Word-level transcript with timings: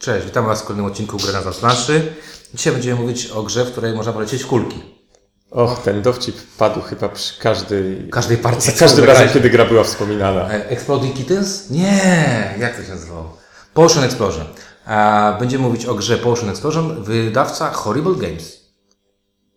Cześć, 0.00 0.26
witamy 0.26 0.48
Was 0.48 0.62
w 0.62 0.64
kolejnym 0.64 0.86
odcinku 0.86 1.16
Gry 1.16 1.32
na 1.32 1.40
planszy. 1.40 2.12
Dzisiaj 2.54 2.72
będziemy 2.72 3.00
mówić 3.00 3.26
o 3.26 3.42
grze, 3.42 3.64
w 3.64 3.72
której 3.72 3.94
można 3.94 4.12
polecieć 4.12 4.44
kulki. 4.44 4.82
Och, 5.50 5.82
ten 5.82 6.02
dowcip 6.02 6.36
padł 6.58 6.80
chyba 6.80 7.08
przy 7.08 7.40
każdej... 7.40 8.08
Każdej 8.10 8.36
partii. 8.36 8.70
Za 8.70 8.72
każdym 8.72 9.04
razem, 9.04 9.28
kiedy 9.28 9.50
gra 9.50 9.64
była 9.64 9.84
wspominana. 9.84 10.50
E, 10.50 10.68
Exploding 10.68 11.16
Kittens? 11.16 11.70
Nie! 11.70 12.54
Jak 12.58 12.76
to 12.76 12.82
się 12.82 12.88
nazywało? 12.90 13.36
Potion 13.74 14.04
Explosion. 14.04 14.46
A 14.86 15.36
będziemy 15.40 15.64
mówić 15.64 15.86
o 15.86 15.94
grze 15.94 16.18
Potion 16.18 16.50
Explosion, 16.50 17.04
wydawca 17.04 17.70
Horrible 17.70 18.14
Games. 18.14 18.60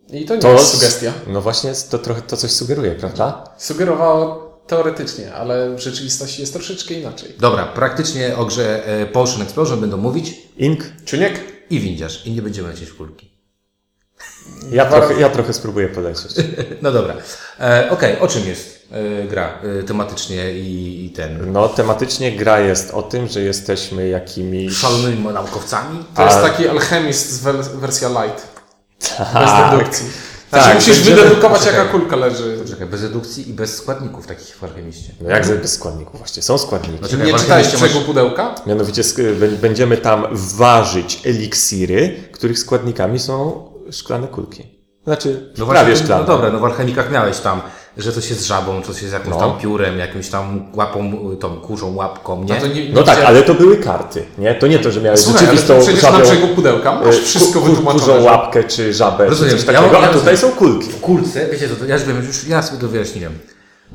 I 0.10 0.26
to 0.26 0.36
nie 0.36 0.42
To 0.42 0.52
jest 0.52 0.68
sugestia. 0.68 1.14
No 1.28 1.42
właśnie, 1.42 1.74
to 1.90 2.00
trochę 2.00 2.22
to 2.22 2.38
coś 2.38 2.52
sugeruje, 2.52 2.92
prawda? 2.92 3.44
Sugerowało 3.58 4.53
teoretycznie, 4.68 5.34
ale 5.34 5.76
w 5.76 5.80
rzeczywistości 5.80 6.42
jest 6.42 6.54
troszeczkę 6.54 6.94
inaczej. 6.94 7.34
Dobra, 7.40 7.66
praktycznie 7.66 8.38
o 8.38 8.46
grze 8.46 8.88
e, 8.88 9.42
Explosion 9.44 9.80
będą 9.82 9.98
mówić 9.98 10.36
Ink? 10.58 10.84
Czuniek? 11.06 11.54
i 11.70 11.80
windziarz. 11.80 12.26
I 12.26 12.32
nie 12.32 12.42
będziemy 12.42 12.68
lecieć 12.70 12.90
w 12.90 12.98
kulki. 12.98 13.32
Ja 14.72 14.86
trochę, 14.86 15.14
ja 15.20 15.30
trochę 15.30 15.54
spróbuję 15.54 15.88
polecieć. 15.90 16.32
No 16.82 16.92
dobra. 16.92 17.16
E, 17.60 17.90
Okej, 17.90 18.20
o 18.20 18.28
czym 18.28 18.48
jest 18.48 18.88
e, 18.92 19.28
gra 19.28 19.60
e, 19.80 19.84
tematycznie 19.84 20.52
i, 20.54 21.06
i 21.06 21.10
ten? 21.10 21.52
No, 21.52 21.70
tematycznie 21.70 22.32
gra 22.32 22.60
jest 22.60 22.92
o 22.92 23.02
tym, 23.04 23.28
że 23.28 23.42
jesteśmy 23.42 24.08
jakimiś... 24.08 24.78
Szalonymi 24.78 25.28
naukowcami? 25.28 26.06
To 26.16 26.24
jest 26.26 26.38
A- 26.38 26.42
taki 26.42 26.68
alchemist 26.68 27.32
z 27.32 27.44
wel- 27.44 27.64
wersja 27.80 28.10
light. 28.10 28.48
Bez 29.00 29.18
Tak. 29.52 29.78
dedukcji. 29.80 30.06
Tak, 30.54 30.64
Znaczy 30.64 30.76
musisz 30.76 30.96
będziemy- 30.96 31.22
wydedukować 31.22 31.60
Poczekaj. 31.60 31.80
jaka 31.80 31.92
kulka 31.92 32.16
leży. 32.16 32.58
Czekaj, 32.70 32.88
bez 32.88 33.04
redukcji 33.04 33.50
i 33.50 33.54
bez 33.54 33.76
składników 33.78 34.28
takich 34.28 34.56
w 34.56 34.64
alchemiście. 34.64 35.12
No 35.22 35.30
jak 35.30 35.48
bez 35.48 35.74
składników 35.74 36.18
właśnie? 36.18 36.44
Są 36.44 36.58
składniki. 36.58 36.98
Znaczy- 36.98 37.18
Nie 37.18 37.26
czytałeś 37.34 37.66
alchemiście 37.66 37.78
brzegu 37.78 38.06
pudełka? 38.06 38.56
Mianowicie 38.66 39.02
będziemy 39.62 39.98
tam 39.98 40.26
ważyć 40.32 41.22
eliksiry, 41.26 42.16
których 42.32 42.60
składnikami 42.60 43.20
są 43.20 43.68
szklane 43.92 44.28
kulki. 44.28 44.64
Znaczy, 45.04 45.54
No 45.58 45.66
prawie 45.66 45.86
właśnie, 45.90 46.04
szklane. 46.06 46.22
No 46.22 46.28
dobra, 46.28 46.50
no 46.50 46.60
w 46.60 46.66
alchemikach 46.66 47.12
miałeś 47.12 47.38
tam, 47.40 47.62
że 47.98 48.12
coś 48.12 48.30
jest 48.30 48.46
żabą, 48.48 48.82
coś 48.82 49.02
jest 49.02 49.14
jakimś 49.14 49.34
No. 49.34 49.40
tam 49.40 49.58
piórem, 49.60 50.00
jakimś 50.00 50.30
tam 50.30 50.66
łapą, 50.76 51.12
tą 51.40 51.56
kurzą 51.56 51.96
łapką, 51.96 52.44
nie? 52.44 52.60
No 52.62 52.68
nie, 52.68 52.88
nie 52.88 52.94
No 52.94 53.04
tak, 53.04 53.20
ale 53.26 53.42
to 53.44 53.54
były 53.54 53.78
karty, 53.78 54.26
nie? 54.38 54.56
To 54.56 54.68
nie 54.68 54.80
to, 54.80 54.92
że 54.92 55.02
miałeś 55.02 55.20
Słuchaj, 55.20 55.48
ale 55.48 55.58
rzeczywistą 55.58 55.74
to 55.76 55.82
przecież 55.86 56.04
na 56.04 56.12
żabią, 56.12 56.24
brzegu 56.26 56.48
pudełka 56.56 56.96
masz 56.96 57.16
e, 57.16 57.22
wszystko 57.22 57.60
ku- 57.60 57.66
ku- 57.66 57.72
wytłumaczone. 57.72 58.02
kurzą 58.06 58.14
że- 58.20 58.26
łapkę, 58.26 58.64
czy 58.64 58.94
żabę, 58.94 59.26
Rozumiem. 59.26 59.52
czy 59.58 59.58
coś 59.66 59.74
Ja- 59.74 59.82
takiego, 59.82 60.02
ja 60.02 60.10
a 60.10 60.14
tutaj 60.14 60.34
rozumiem. 60.34 60.38
są 60.38 60.60
kulki. 60.60 60.90
W 60.90 61.00
kulce, 61.02 61.48
wiecie 61.52 61.70
co, 61.70 61.76
to 61.76 61.86
ja 61.86 61.96
już 61.96 62.04
wiem, 62.04 62.26
już 62.28 62.48
ja 62.48 62.62
sobie 62.62 62.82
to 62.82 62.88
wyjaśniłem. 62.88 63.34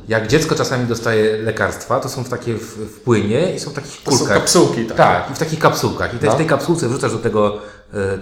Jak 0.09 0.27
dziecko 0.27 0.55
czasami 0.55 0.87
dostaje 0.87 1.37
lekarstwa, 1.43 2.01
to 2.01 2.09
są 2.09 2.25
w 2.25 2.29
takie 2.29 2.55
w, 2.55 2.61
w 2.77 3.01
płynie 3.01 3.55
i 3.55 3.61
są 3.61 3.71
w 3.71 3.75
takich 3.75 4.03
To 4.05 4.11
są 4.11 4.19
kulkach. 4.19 4.37
kapsułki, 4.39 4.85
tak. 4.85 4.97
Tak, 4.97 5.31
i 5.31 5.35
w 5.35 5.39
takich 5.39 5.59
kapsułkach. 5.59 6.15
I 6.15 6.19
te, 6.19 6.27
No. 6.27 6.33
w 6.33 6.37
tej 6.37 6.47
kapsułce 6.47 6.89
wrzucasz 6.89 7.13
do 7.13 7.19
tego, 7.19 7.59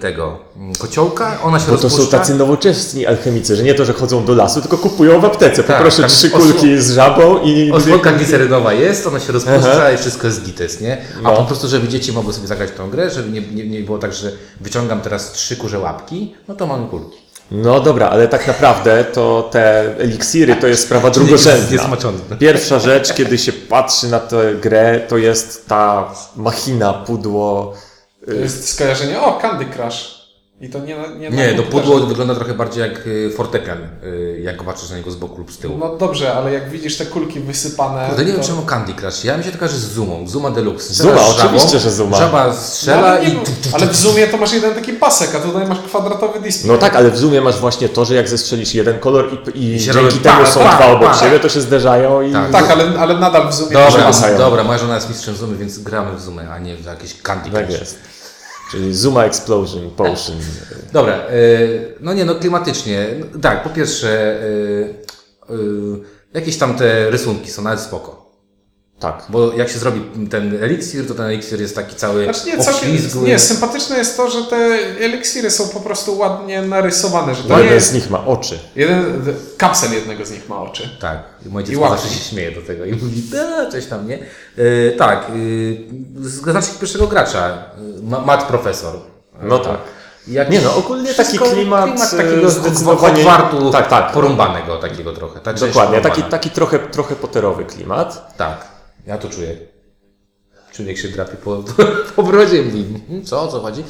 tego 0.01 0.37
mm, 0.57 0.75
kociołka, 0.75 1.37
ona 1.43 1.59
się 1.59 1.71
Bo 1.71 1.77
to 1.77 1.83
rozpuszcza. 1.83 2.11
są 2.11 2.17
tacy 2.17 2.35
nowoczesni 2.35 3.05
alchemicy, 3.05 3.55
że 3.55 3.63
nie 3.63 3.73
to, 3.73 3.85
że 3.85 3.93
chodzą 3.93 4.25
do 4.25 4.35
lasu, 4.35 4.61
tylko 4.61 4.77
kupują 4.77 5.21
w 5.21 5.25
aptece. 5.25 5.63
Tak, 5.63 5.75
Poproszę 5.77 6.01
tak, 6.01 6.11
trzy 6.11 6.29
kulki 6.29 6.81
z 6.81 6.91
żabą 6.91 7.41
i... 7.43 7.71
Osłonka 7.71 8.11
glicerynowa 8.11 8.73
jest, 8.73 9.07
ona 9.07 9.19
się 9.19 9.33
rozpuszcza 9.33 9.71
Aha. 9.73 9.91
i 9.91 9.97
wszystko 9.97 10.27
jest 10.27 10.43
gites, 10.45 10.81
nie? 10.81 10.97
A 11.17 11.21
No. 11.21 11.35
po 11.35 11.43
prostu, 11.43 11.67
żeby 11.67 11.87
dzieci 11.87 12.11
mogły 12.13 12.33
sobie 12.33 12.47
zagrać 12.47 12.69
tą 12.77 12.89
grę, 12.89 13.09
żeby 13.09 13.29
nie, 13.29 13.41
nie, 13.41 13.67
nie 13.67 13.79
było 13.79 13.97
tak, 13.97 14.13
że 14.13 14.31
wyciągam 14.61 15.01
teraz 15.01 15.31
trzy 15.31 15.55
kurze 15.57 15.79
łapki, 15.79 16.35
no 16.47 16.55
to 16.55 16.67
mamy 16.67 16.87
kulki. 16.87 17.17
No 17.51 17.79
dobra, 17.79 18.09
ale 18.09 18.27
tak 18.27 18.47
naprawdę 18.47 19.03
to 19.13 19.49
te 19.51 19.95
eliksiry 19.97 20.55
to 20.55 20.67
jest 20.67 20.83
sprawa 20.83 21.09
drugorzędna. 21.17 21.83
Pierwsza 22.39 22.79
rzecz, 22.79 23.13
kiedy 23.13 23.37
się 23.37 23.51
patrzy 23.53 24.07
na 24.07 24.19
tę 24.19 24.55
grę, 24.61 24.99
to 25.07 25.17
jest 25.17 25.67
ta 25.67 26.13
machina, 26.35 26.93
pudło. 26.93 27.73
To 28.27 28.33
jest 28.33 28.69
skojarzenie, 28.69 29.21
o, 29.21 29.39
Candy 29.41 29.65
Crush. 29.65 30.17
I 30.61 30.69
to 30.69 30.79
nie 30.79 30.97
na 30.97 31.07
nie, 31.07 31.29
Nie, 31.29 31.47
no 31.47 31.57
komputerze. 31.63 31.71
pudło 31.83 31.99
wygląda 32.07 32.35
trochę 32.35 32.53
bardziej 32.53 32.81
jak 32.81 33.07
y, 33.07 33.31
fortepian, 33.37 33.77
y, 34.03 34.39
jak 34.43 34.63
patrzysz 34.63 34.89
na 34.89 34.97
niego 34.97 35.11
z 35.11 35.15
boku 35.15 35.37
lub 35.37 35.51
z 35.51 35.57
tyłu. 35.57 35.77
No 35.77 35.95
dobrze, 35.97 36.33
ale 36.33 36.53
jak 36.53 36.69
widzisz 36.69 36.97
te 36.97 37.05
kulki 37.05 37.39
wysypane... 37.39 38.07
Kurde, 38.07 38.25
nie 38.25 38.31
wiem 38.31 38.41
to... 38.41 38.47
czemu 38.47 38.61
Candy 38.61 38.93
Crush. 38.93 39.23
Ja 39.23 39.37
mi 39.37 39.43
się 39.43 39.51
to 39.51 39.57
kojarzy 39.57 39.77
z 39.79 39.91
Zumą, 39.93 40.27
Zuma 40.27 40.51
Deluxe. 40.51 40.93
Zuma, 40.93 41.17
żabą, 41.17 41.31
oczywiście, 41.45 41.79
że 41.79 41.91
Zuma. 41.91 42.17
Żaba 42.17 42.47
No, 42.47 42.53
strzela 42.53 43.07
ale, 43.07 43.21
nie, 43.21 43.29
i... 43.29 43.33
no, 43.35 43.41
ale 43.73 43.87
w 43.87 43.95
Zoomie 43.95 44.27
to 44.27 44.37
masz 44.37 44.53
jeden 44.53 44.75
taki 44.75 44.93
pasek, 44.93 45.35
a 45.35 45.39
tutaj 45.39 45.67
masz 45.67 45.79
kwadratowy 45.79 46.39
display. 46.39 46.71
No 46.71 46.77
tak, 46.77 46.95
ale 46.95 47.11
w 47.11 47.17
Zoomie 47.17 47.41
masz 47.41 47.59
właśnie 47.59 47.89
to, 47.89 48.05
że 48.05 48.15
jak 48.15 48.29
zestrzelisz 48.29 48.73
jeden 48.75 48.99
kolor 48.99 49.29
i, 49.53 49.59
i 49.59 49.75
I 49.75 49.79
się 49.79 49.91
dzięki 49.93 50.07
robi 50.07 50.19
temu 50.19 50.45
są 50.45 50.59
pa, 50.59 50.75
dwa 50.75 50.85
obok 50.87 51.07
pa. 51.11 51.17
siebie, 51.17 51.39
to 51.39 51.49
się 51.49 51.61
zderzają 51.61 52.21
i... 52.21 52.33
Tak. 52.33 52.51
Tak, 52.51 52.71
ale, 52.71 52.99
ale 52.99 53.19
nadal 53.19 53.49
w 53.49 53.53
Zoomie 53.53 53.73
Dobra, 53.73 54.11
dobra, 54.37 54.63
moja 54.63 54.79
żona 54.79 54.95
jest 54.95 55.09
mistrzem 55.09 55.35
Zumy, 55.35 55.57
więc 55.57 55.79
gramy 55.79 56.15
w 56.17 56.21
Zumę, 56.21 56.51
a 56.51 56.59
nie 56.59 56.75
w 56.75 56.85
jakieś 56.85 57.21
Candy 57.21 57.49
Tak 57.51 57.65
Crush. 57.67 57.79
jest. 57.79 57.99
Czyli 58.71 58.95
Zuma 58.95 59.25
Explosion, 59.25 59.89
Potion. 59.89 60.37
Dobra, 60.93 61.29
y, 61.29 61.95
no 61.99 62.13
nie 62.13 62.25
no, 62.25 62.35
klimatycznie. 62.35 63.07
No, 63.19 63.39
Tak, 63.39 63.63
po 63.63 63.69
pierwsze, 63.69 64.39
y, 64.43 65.53
y, 65.53 65.57
jakieś 66.33 66.57
tam 66.57 66.75
te 66.75 67.09
rysunki 67.09 67.51
są 67.51 67.61
nawet 67.61 67.79
spoko. 67.79 68.16
Tak. 68.99 69.23
Bo 69.29 69.53
jak 69.53 69.69
się 69.69 69.79
zrobi 69.79 70.27
ten 70.29 70.63
eliksir, 70.63 71.07
to 71.07 71.13
ten 71.13 71.25
eliksir 71.25 71.61
jest 71.61 71.75
taki 71.75 71.95
cały 71.95 72.23
Znaczy 72.23 72.45
nie, 72.45 72.57
całkiem, 72.57 72.97
nie, 73.23 73.39
sympatyczne 73.39 73.97
jest 73.97 74.17
to, 74.17 74.29
że 74.29 74.43
te 74.43 74.55
eliksiry 74.99 75.51
są 75.51 75.67
po 75.69 75.79
prostu 75.79 76.17
ładnie 76.17 76.61
narysowane, 76.61 77.35
że 77.35 77.43
jeden 77.43 77.73
jest... 77.73 77.89
z 77.89 77.93
nich 77.93 78.09
ma 78.09 78.25
oczy. 78.25 78.59
Jeden, 78.75 79.25
kapsel 79.57 79.93
jednego 79.93 80.25
z 80.25 80.31
nich 80.31 80.49
ma 80.49 80.61
oczy. 80.61 80.97
Tak, 81.01 81.23
i 81.45 81.49
moje 81.49 81.65
dziecko 81.65 81.89
zawsze 81.89 82.09
się 82.09 82.19
śmieje 82.19 82.51
do 82.51 82.61
tego 82.61 82.85
i 82.85 82.91
mówi, 82.91 83.21
da, 83.21 83.71
coś 83.71 83.85
tam, 83.85 84.07
nie? 84.07 84.19
Y, 84.57 84.95
tak, 84.97 85.25
y, 85.35 85.77
z 86.21 86.45
naszych 86.45 86.79
pierwszego 86.79 87.07
gracza, 87.07 87.57
y, 87.99 88.03
ma- 88.03 88.21
Matt 88.21 88.43
Profesor. 88.43 88.93
No 89.43 89.59
tak. 89.59 89.77
Jak 90.27 90.49
Nie 90.49 90.61
no, 90.61 90.75
ogólnie 90.75 91.13
taki 91.13 91.37
klimat, 91.37 91.85
klimat 91.85 92.11
takiego 92.11 92.49
zdecydowanie- 92.49 93.23
zdecydowanie 93.23 93.71
tak, 93.71 93.89
tak. 93.89 94.11
porąbanego 94.11 94.77
takiego 94.77 95.13
trochę. 95.13 95.39
Ta 95.39 95.53
część 95.53 95.73
Dokładnie, 95.73 96.01
taki, 96.01 96.23
taki 96.23 96.49
trochę, 96.49 96.79
trochę 96.79 97.15
poterowy 97.15 97.65
klimat. 97.65 98.35
Tak, 98.37 98.76
ja 99.07 99.17
to 99.17 99.29
czuję. 99.29 99.55
Człowiek 100.71 100.97
się 100.97 101.07
drapie 101.07 101.35
po, 101.43 101.63
po 102.15 102.23
brodzie 102.23 102.61
i 102.61 102.65
mówi, 102.65 102.79
"Mhm, 102.79 103.25
co, 103.25 103.41
o 103.41 103.47
co 103.47 103.59
chodzi? 103.59 103.83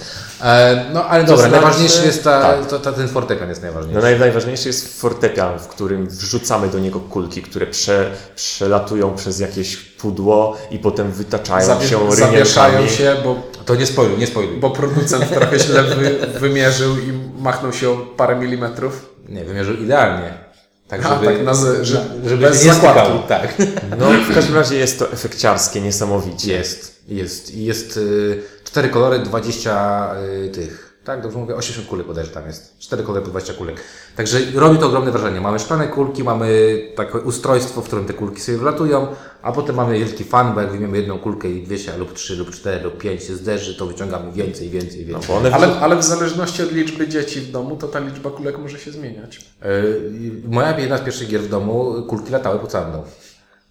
E, 0.43 0.85
no 0.93 1.05
ale 1.05 1.23
dobra, 1.23 1.37
znaczy- 1.37 1.51
najważniejszy 1.51 2.05
jest 2.05 2.23
ta, 2.23 2.41
tak. 2.41 2.65
to, 2.65 2.79
ta, 2.79 2.91
ten 2.91 3.07
fortepian 3.07 3.49
jest 3.49 3.61
No 3.61 3.65
najważniejszy. 3.67 4.01
naj, 4.01 4.19
najważniejszy 4.19 4.67
jest 4.67 4.99
fortepian, 5.01 5.59
w 5.59 5.67
którym 5.67 6.07
wrzucamy 6.07 6.67
do 6.67 6.79
niego 6.79 6.99
kulki, 6.99 7.41
które 7.41 7.67
prze, 7.67 8.11
przelatują 8.35 9.15
przez 9.15 9.39
jakieś 9.39 9.75
pudło 9.77 10.57
i 10.71 10.79
potem 10.79 11.11
wytaczają 11.11 11.67
Zawie- 11.67 11.87
się 11.87 12.11
zawieszają 12.15 12.71
rynielkami. 12.77 12.89
się, 12.97 13.15
bo, 13.23 13.35
To 13.65 13.75
nie 13.75 13.85
spoiluj, 13.85 14.17
nie 14.17 14.27
spoiluj. 14.27 14.57
bo 14.59 14.69
producent 14.69 15.29
trochę 15.33 15.59
źle 15.59 15.83
wy, 15.83 16.27
wymierzył 16.39 16.97
i 16.97 17.13
machnął 17.41 17.73
się 17.73 17.89
o 17.89 17.95
parę 17.97 18.35
milimetrów. 18.35 19.09
Nie, 19.29 19.43
wymierzył 19.45 19.75
idealnie. 19.75 20.46
Tak, 20.87 21.05
A, 21.05 21.09
żeby, 21.09 21.25
tak 21.25 21.43
na 21.45 21.53
że- 21.53 21.93
na- 22.23 22.29
żeby 22.29 22.37
bez 22.47 22.65
nie 22.65 22.73
zakładki. 22.73 23.19
Tak. 23.27 23.53
No 23.99 24.05
w 24.31 24.33
każdym 24.33 24.55
razie 24.55 24.75
jest 24.75 24.99
to 24.99 25.11
efekciarskie, 25.11 25.81
niesamowicie. 25.81 26.51
Jest, 26.53 27.01
jest. 27.07 27.55
I 27.55 27.65
jest 27.65 27.97
y, 27.97 28.41
cztery 28.63 28.89
kolory, 28.89 29.19
20 29.19 30.15
y, 30.45 30.49
tych. 30.49 30.86
Tak, 31.07 31.21
dobrze 31.21 31.37
mówię, 31.37 31.55
80 31.55 31.87
kulek 31.87 32.07
bodajże 32.07 32.31
tam 32.31 32.47
jest. 32.47 32.79
Cztery 32.79 33.03
kolory 33.03 33.21
po 33.25 33.29
20 33.29 33.53
kulek. 33.53 33.75
Także 34.15 34.39
robi 34.55 34.77
to 34.77 34.85
ogromne 34.87 35.11
wrażenie. 35.11 35.41
Mamy 35.41 35.59
szklane 35.59 35.87
kulki, 35.87 36.23
mamy 36.23 36.47
takie 36.95 37.17
ustrojstwo, 37.17 37.81
w 37.81 37.85
którym 37.85 38.05
te 38.05 38.13
kulki 38.13 38.41
sobie 38.41 38.57
wlatują, 38.57 39.07
a 39.41 39.51
potem 39.51 39.75
mamy 39.75 39.99
wielki 39.99 40.23
fan, 40.23 40.53
bo 40.53 40.61
jak 40.61 40.71
wyjmiemy 40.71 40.97
jedną 40.97 41.19
kulkę 41.19 41.49
i 41.49 41.63
dwie 41.63 41.79
się, 41.79 41.97
lub 41.97 42.13
trzy, 42.13 42.35
lub 42.35 42.51
cztery, 42.51 42.83
lub 42.83 42.97
pięć 42.97 43.23
się 43.23 43.35
zderzy, 43.35 43.75
to 43.77 43.85
wyciągamy 43.85 44.31
więcej, 44.31 44.69
więcej, 44.69 45.05
No, 45.07 45.19
więcej. 45.19 45.35
one 45.35 45.53
Ale, 45.53 45.79
ale 45.79 45.95
w 45.95 46.03
zależności 46.03 46.63
od 46.63 46.71
liczby 46.71 47.07
dzieci 47.07 47.41
w 47.41 47.51
domu, 47.51 47.75
to 47.75 47.87
ta 47.87 47.99
liczba 47.99 48.29
kulek 48.29 48.57
może 48.57 48.79
się 48.79 48.91
zmieniać. 48.91 49.39
Y, 49.65 50.31
Moja 50.47 50.79
jedna 50.79 50.97
z 50.97 51.01
pierwszych 51.01 51.27
gier 51.29 51.41
w 51.41 51.49
domu, 51.49 52.03
kulki 52.07 52.31
latały 52.31 52.59
po 52.59 52.67
całym 52.67 52.91
domu. 52.91 53.03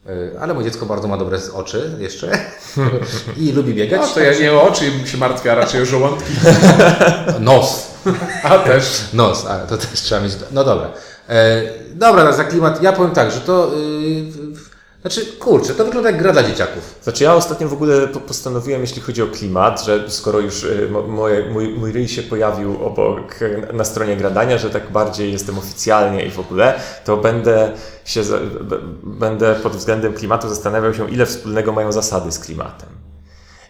Y, 0.09 0.41
Ale 0.41 0.55
moje 0.55 0.71
dziecko 0.71 0.87
bardzo 0.87 1.09
ma 1.09 1.17
dobre 1.17 1.39
oczy 1.55 1.91
jeszcze 1.99 2.39
i 3.37 3.53
lubi 3.53 3.75
biegać. 3.75 4.01
No 4.01 4.07
to 4.07 4.21
ja 4.21 4.39
nie 4.39 4.53
o 4.53 4.63
oczy 4.63 4.85
się 5.05 5.19
martwię, 5.19 5.53
a 5.53 5.55
raczej 5.55 5.83
o 5.83 5.87
żołądki. 5.87 6.33
Nos. 7.41 7.87
A 8.43 8.59
też. 8.59 9.05
Nos, 9.13 9.47
a 9.47 9.59
to 9.59 9.77
też 9.77 10.01
trzeba 10.01 10.21
mieć. 10.21 10.33
No 10.51 10.65
dobra. 10.65 10.91
E, 11.29 11.63
dobra, 11.95 12.25
no 12.25 12.33
za 12.33 12.45
klimat. 12.45 12.83
Ja 12.83 12.93
powiem 12.93 13.11
tak, 13.11 13.31
że 13.31 13.41
to. 13.41 13.71
Yy, 13.77 14.76
znaczy, 15.01 15.27
kurczę, 15.27 15.75
to 15.75 15.85
wygląda 15.85 16.11
jak 16.11 16.19
gra 16.23 16.33
dla 16.33 16.43
dzieciaków. 16.43 16.95
Znaczy 17.03 17.25
ja 17.25 17.35
ostatnio 17.35 17.69
w 17.69 17.73
ogóle 17.73 18.09
po- 18.09 18.21
postanowiłem, 18.21 18.81
jeśli 18.81 19.03
chodzi 19.03 19.23
o 19.23 19.27
klimat, 19.27 19.85
że 19.85 20.05
skoro 20.11 20.41
już 20.41 20.65
y, 20.65 20.89
mo- 20.91 21.03
moje, 21.03 21.51
mój, 21.51 21.69
mój 21.69 21.93
ryj 21.93 22.09
się 22.09 22.23
pojawił 22.23 22.85
obok 22.87 23.43
y, 23.43 23.67
na 23.73 23.85
stronie 23.85 24.17
gradania, 24.17 24.59
że 24.59 24.71
tak 24.71 24.93
bardziej 24.93 25.33
jestem 25.33 25.59
oficjalnie 25.59 26.25
i 26.27 26.31
w 26.31 26.39
ogóle, 26.41 26.75
to 27.05 27.17
będę 27.17 27.73
się 28.05 28.23
będę 29.03 29.55
pod 29.55 29.77
względem 29.77 30.13
klimatu 30.13 30.49
zastanawiał 30.49 30.95
się, 30.95 31.11
ile 31.11 31.27
wspólnego 31.27 31.73
mają 31.73 31.93
zasady 31.93 32.33
z 32.33 32.39
klimatem. 32.39 32.89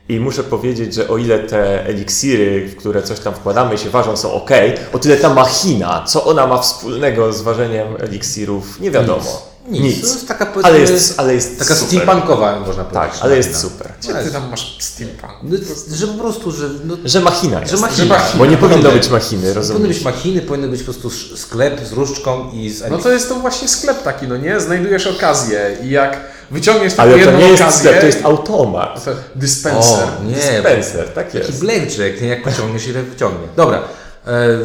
I 0.09 0.21
muszę 0.21 0.45
powiedzieć, 0.45 0.95
że 0.95 1.09
o 1.09 1.17
ile 1.17 1.39
te 1.39 1.87
eliksiry, 1.87 2.69
w 2.69 2.77
które 2.77 3.03
coś 3.03 3.21
tam 3.21 3.35
wkładamy 3.35 3.79
się 3.79 3.91
ważą, 3.91 4.17
są 4.17 4.33
ok, 4.33 4.51
o 4.93 4.99
tyle 4.99 5.17
ta 5.17 5.35
machina, 5.35 6.05
co 6.07 6.25
ona 6.25 6.47
ma 6.47 6.59
wspólnego 6.59 7.33
z 7.33 7.43
ważeniem 7.43 7.87
eliksirów, 7.99 8.81
nie 8.81 8.91
wiadomo. 8.91 9.56
Nic. 9.69 9.83
Nic. 9.83 10.01
To 10.01 10.07
jest 10.07 10.29
taka, 10.29 10.53
Ale 10.63 10.79
jest, 10.81 11.21
ale 11.21 11.35
jest 11.35 11.59
taka 11.59 11.75
super. 11.75 11.89
steampunkowa, 11.89 12.61
można 12.67 12.85
powiedzieć. 12.85 13.13
Tak, 13.15 13.23
ale 13.25 13.37
jest 13.37 13.53
machina. 13.53 13.71
super. 13.71 13.93
Gdzie 14.01 14.15
ty 14.15 14.31
tam 14.31 14.51
masz 14.51 14.77
steampunk? 14.81 15.33
No, 15.43 15.57
że 15.97 16.07
po 16.07 16.15
prostu, 16.15 16.53
że... 16.53 16.69
No, 16.85 16.97
Że 17.05 17.21
machina 17.21 17.61
jest. 17.61 17.73
że 17.73 17.79
machina. 17.79 18.05
Że 18.05 18.07
machina. 18.07 18.39
Bo 18.39 18.47
nie 18.47 18.57
powinno 18.57 18.83
Powinny- 18.83 19.01
być 19.01 19.09
machiny, 19.11 19.41
Powinny 19.43 19.55
rozumiesz? 19.55 19.89
być 19.97 20.05
machiny, 20.05 20.41
powinny 20.43 20.69
być 20.69 20.81
po 20.83 20.93
prostu 20.93 21.11
sklep 21.37 21.81
z 21.87 21.93
różdżką 21.93 22.51
i 22.53 22.71
z 22.71 22.91
No 22.91 22.99
to 22.99 23.11
jest 23.13 23.29
to 23.29 23.35
właśnie 23.35 23.69
sklep 23.69 24.03
taki, 24.03 24.29
no 24.29 24.37
nie? 24.37 24.61
Znajdujesz 24.61 25.07
okazję 25.07 25.77
i 25.83 25.91
jak 25.91 26.21
wyciągniesz 26.51 26.95
taką 26.95 27.03
Ale 27.03 27.13
to 27.13 27.19
jedną 27.19 27.39
nie 27.39 27.49
jest 27.49 27.63
okazję... 27.63 27.79
sklep, 27.81 28.01
to 28.01 28.07
jest 28.07 28.25
automat. 28.25 29.05
to 29.05 29.11
dispenser. 29.37 30.05
O, 30.21 30.25
nie, 30.25 30.61
Spencer, 30.61 31.09
tak 31.09 31.25
Taki 31.27 31.39
jest. 31.39 31.61
blackjack, 31.61 32.21
nie? 32.21 32.29
jak 32.29 32.43
pociągniesz, 32.43 32.87
ile 32.89 33.03
wyciągnie. 33.03 33.47
Dobra. 33.57 33.79
E, 33.79 33.83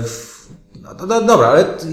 w- 0.02 0.31
no, 1.00 1.06
no, 1.06 1.22
dobra, 1.22 1.48
ale 1.48 1.64
t- 1.64 1.86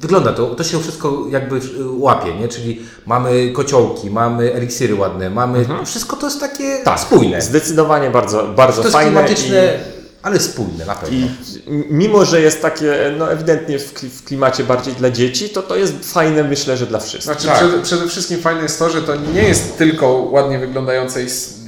wygląda 0.00 0.32
to, 0.32 0.46
to 0.46 0.64
się 0.64 0.80
wszystko 0.80 1.24
jakby 1.30 1.60
łapie, 1.98 2.34
nie? 2.34 2.48
Czyli 2.48 2.82
mamy 3.06 3.50
kociołki, 3.52 4.10
mamy 4.10 4.54
eliksiry 4.54 4.94
ładne, 4.94 5.30
mamy, 5.30 5.66
wszystko 5.86 6.16
to 6.16 6.26
jest 6.26 6.40
takie 6.40 6.64
Mhm. 6.64 6.84
Tak, 6.84 7.00
spójne. 7.00 7.42
Zdecydowanie 7.42 8.10
bardzo, 8.10 8.42
bardzo 8.56 8.76
To 8.76 8.88
jest 8.88 8.92
fajne. 8.96 9.10
klimatyczne, 9.12 9.78
ale 10.22 10.40
spójne 10.40 10.84
na 10.86 10.94
pewno. 10.94 11.16
I, 11.16 11.20
I 11.22 11.84
mimo, 11.90 12.24
że 12.24 12.40
jest 12.40 12.62
takie, 12.62 13.14
no 13.18 13.32
ewidentnie 13.32 13.78
w, 13.78 13.94
kli- 13.94 14.08
w 14.08 14.24
klimacie 14.24 14.64
bardziej 14.64 14.94
dla 14.94 15.10
dzieci, 15.10 15.48
to 15.50 15.62
to 15.62 15.76
jest 15.76 16.12
fajne, 16.12 16.44
myślę, 16.44 16.76
że 16.76 16.86
dla 16.86 16.98
wszystkich. 16.98 17.22
Znaczy 17.24 17.46
Tak. 17.46 17.56
przede, 17.56 17.82
przede 17.82 18.08
wszystkim 18.08 18.40
fajne 18.40 18.62
jest 18.62 18.78
to, 18.78 18.90
że 18.90 19.02
to 19.02 19.16
nie 19.16 19.42
jest 19.42 19.78
tylko 19.78 20.08
ładnie 20.12 20.58
wyglądające 20.58 21.22
i, 21.22 21.26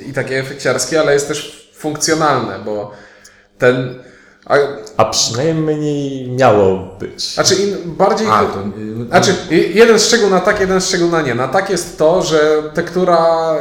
i 0.09 0.13
takie 0.13 0.39
efekciarskie, 0.41 1.01
ale 1.01 1.13
jest 1.15 1.29
też 1.29 1.71
funkcjonalne, 1.75 2.59
bo 2.65 2.91
ten... 3.59 3.95
A, 4.47 4.55
A 4.97 5.05
przynajmniej 5.05 6.29
miało 6.31 6.97
być. 7.01 7.35
znaczy 7.35 7.55
im 7.55 7.77
bardziej... 7.95 8.27
A, 8.31 8.45
to, 8.45 8.59
Znaczy, 9.09 9.35
jeden 9.75 9.99
szczegół 9.99 10.31
na 10.31 10.41
tak, 10.41 10.61
jeden 10.61 10.81
szczegół 10.81 11.09
na 11.11 11.23
nie. 11.23 11.35
Na 11.35 11.49
tak 11.49 11.71
jest 11.71 11.99
to, 11.99 12.23
że 12.23 12.63
tektura 12.75 13.55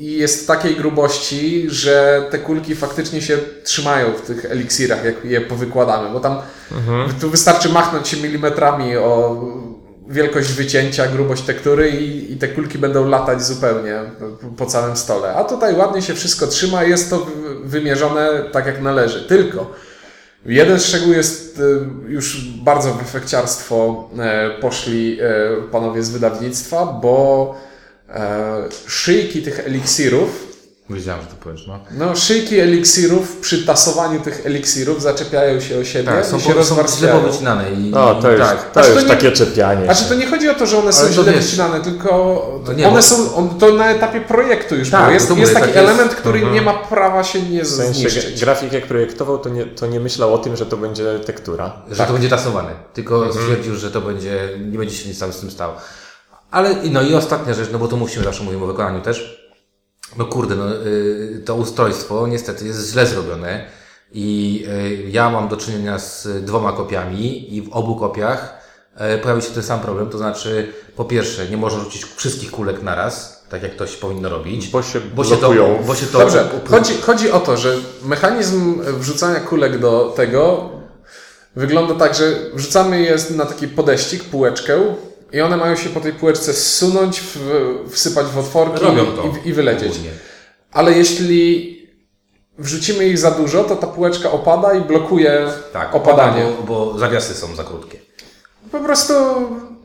jest 0.00 0.46
takiej 0.46 0.76
grubości, 0.76 1.64
że 1.70 2.24
te 2.30 2.38
kulki 2.38 2.74
faktycznie 2.74 3.22
się 3.22 3.38
trzymają 3.64 4.12
w 4.12 4.20
tych 4.20 4.44
eliksirach, 4.44 5.04
jak 5.04 5.24
je 5.24 5.40
powykładamy, 5.40 6.10
bo 6.10 6.20
tam 6.20 6.38
tu 7.20 7.30
wystarczy 7.30 7.68
machnąć 7.68 8.08
się 8.08 8.16
milimetrami 8.16 8.96
o 8.96 9.36
wielkość 10.08 10.52
wycięcia, 10.52 11.06
grubość 11.06 11.42
tektury 11.42 11.90
i, 11.90 12.32
i 12.32 12.36
te 12.36 12.48
kulki 12.48 12.78
będą 12.78 13.08
latać 13.08 13.42
zupełnie 13.44 14.00
po, 14.56 14.66
całym 14.66 14.96
stole. 14.96 15.34
A 15.34 15.44
tutaj 15.44 15.74
ładnie 15.76 16.02
się 16.02 16.14
wszystko 16.14 16.46
trzyma 16.46 16.84
i 16.84 16.90
jest 16.90 17.10
to 17.10 17.18
wy- 17.18 17.32
wymierzone 17.64 18.28
tak 18.52 18.66
jak 18.66 18.82
należy. 18.82 19.20
Tylko 19.22 19.70
Jeden 20.46 20.80
szczegół 20.80 21.12
jest 21.12 21.58
y, 21.58 21.62
już 22.08 22.44
bardzo 22.44 22.94
w 22.94 23.02
efekciarstwo 23.02 24.08
e, 24.18 24.50
poszli 24.60 25.18
e, 25.20 25.26
panowie 25.72 26.02
z 26.02 26.10
wydawnictwa, 26.10 26.86
bo 26.86 27.54
e, 28.08 28.62
szyjki 28.86 29.42
tych 29.42 29.60
eliksirów, 29.60 30.53
Wiedziałem, 30.90 31.20
że 31.22 31.26
to 31.26 31.34
powiesz, 31.44 31.66
no. 31.66 31.78
no 31.90 32.16
szyjki 32.16 32.58
eliksirów 32.60 33.36
przy 33.36 33.66
tasowaniu 33.66 34.20
tych 34.20 34.46
eliksirów 34.46 35.02
zaczepiają 35.02 35.60
się 35.60 35.78
o 35.78 35.84
siebie 35.84 36.04
Tak, 36.04 36.26
są, 36.26 36.36
i 36.38 36.40
się 36.40 36.54
po, 36.54 36.64
są 36.64 36.76
źle 36.98 37.08
powycinane 37.08 37.70
i, 37.70 37.90
No, 37.90 38.14
to 38.14 38.30
już, 38.30 38.40
tak. 38.40 38.72
to 38.72 38.80
już 38.86 38.94
to 38.94 39.00
nie- 39.00 39.08
takie 39.08 39.32
czepianie. 39.32 39.84
Znaczy 39.84 40.02
się. 40.02 40.08
to 40.08 40.14
nie 40.14 40.26
chodzi 40.26 40.48
o 40.48 40.54
to, 40.54 40.66
że 40.66 40.78
one 40.78 40.92
są 40.92 41.08
źle 41.12 41.24
wiesz- 41.24 41.44
wycinane, 41.44 41.80
tylko 41.80 42.10
No 42.66 42.72
nie, 42.72 42.86
one 42.88 42.96
bo- 42.96 43.02
są, 43.02 43.34
on, 43.34 43.58
to 43.58 43.72
na 43.74 43.90
etapie 43.90 44.20
projektu 44.20 44.76
już 44.76 44.90
Tak, 44.90 45.00
było. 45.00 45.12
Jest, 45.12 45.28
to 45.28 45.34
jest 45.36 45.54
taki 45.54 45.66
tak 45.66 45.74
jest. 45.74 45.88
element, 45.88 46.14
który 46.14 46.42
nie 46.42 46.62
ma 46.62 46.74
prawa 46.74 47.24
się 47.24 47.42
nie 47.42 47.62
W 47.64 47.68
sensie 47.68 48.10
zniszczyć. 48.10 48.40
grafik 48.40 48.72
jak 48.72 48.86
projektował, 48.86 49.38
to 49.38 49.48
nie, 49.48 49.66
to 49.66 49.86
nie 49.86 50.00
myślał 50.00 50.34
o 50.34 50.38
tym, 50.38 50.56
że 50.56 50.66
to 50.66 50.76
będzie 50.76 51.18
tektura. 51.18 51.72
Że 51.90 52.06
to 52.06 52.12
będzie 52.12 52.28
tasowane. 52.28 52.70
Tylko 52.94 53.32
stwierdził, 53.32 53.76
że 53.76 53.90
to 53.90 54.00
będzie, 54.00 54.48
nie 54.72 54.78
będzie 54.78 54.94
się 54.96 55.08
nic 55.08 55.18
tam 55.18 55.32
z 55.32 55.40
tym 55.40 55.50
stało. 55.50 55.74
Ale, 56.50 56.74
no 56.90 57.02
i 57.02 57.14
ostatnia 57.14 57.54
rzecz, 57.54 57.68
no 57.72 57.78
bo 57.78 57.88
to 57.88 57.96
musimy, 57.96 58.24
zawsze 58.24 58.44
mówimy 58.44 58.64
o 58.64 58.66
wykonaniu 58.66 59.00
też. 59.00 59.43
No 60.18 60.24
kurde, 60.24 60.54
no, 60.54 60.74
y, 60.86 61.42
to 61.44 61.54
ustrojstwo 61.54 62.26
niestety 62.26 62.66
jest 62.66 62.90
źle 62.90 63.06
zrobione 63.06 63.64
i 64.12 64.64
y, 65.06 65.10
ja 65.10 65.30
mam 65.30 65.48
do 65.48 65.56
czynienia 65.56 65.98
z 65.98 66.28
dwoma 66.44 66.72
kopiami 66.72 67.56
i 67.56 67.62
w 67.62 67.72
obu 67.72 67.96
kopiach 67.96 68.58
y, 69.16 69.18
pojawił 69.18 69.42
się 69.42 69.50
ten 69.50 69.62
sam 69.62 69.80
problem, 69.80 70.10
to 70.10 70.18
znaczy 70.18 70.72
po 70.96 71.04
pierwsze 71.04 71.48
nie 71.48 71.56
można 71.56 71.80
rzucić 71.80 72.04
wszystkich 72.04 72.50
kulek 72.50 72.82
naraz, 72.82 73.44
tak 73.48 73.62
jak 73.62 73.74
to 73.74 73.86
się 73.86 73.98
powinno 73.98 74.28
robić. 74.28 74.68
Bo 74.68 74.82
się 74.82 75.00
bo 75.00 75.24
się 75.24 75.36
to, 75.36 75.52
bo 75.86 75.94
się 75.94 76.06
to 76.06 76.18
Dobrze, 76.18 76.48
chodzi, 76.70 76.94
chodzi 77.00 77.30
o 77.30 77.40
to, 77.40 77.56
że 77.56 77.76
mechanizm 78.04 78.82
wrzucania 78.98 79.40
kulek 79.40 79.78
do 79.78 80.12
tego 80.16 80.70
wygląda 81.56 81.94
tak, 81.94 82.14
że 82.14 82.24
wrzucamy 82.54 83.02
je 83.02 83.16
na 83.30 83.46
taki 83.46 83.68
podeścik, 83.68 84.24
półeczkę 84.24 84.94
i 85.34 85.40
one 85.40 85.56
mają 85.56 85.76
się 85.76 85.88
po 85.88 86.00
tej 86.00 86.12
półeczce 86.12 86.52
zsunąć, 86.54 87.20
w, 87.20 87.38
wsypać 87.90 88.26
w 88.26 88.38
otworki 88.38 88.84
i, 89.44 89.48
i 89.48 89.52
wylecieć. 89.52 89.90
ogólnie. 89.92 90.10
Ale 90.72 90.92
jeśli 90.92 91.74
wrzucimy 92.58 93.04
ich 93.04 93.18
za 93.18 93.30
dużo, 93.30 93.64
to 93.64 93.76
ta 93.76 93.86
półeczka 93.86 94.30
opada 94.30 94.74
i 94.74 94.80
blokuje 94.80 95.46
Tak, 95.72 95.94
opadanie. 95.94 96.46
Bo, 96.66 96.90
bo 96.92 96.98
zawiasy 96.98 97.34
są 97.34 97.54
za 97.56 97.64
krótkie. 97.64 97.98
Po 98.72 98.80
prostu 98.80 99.14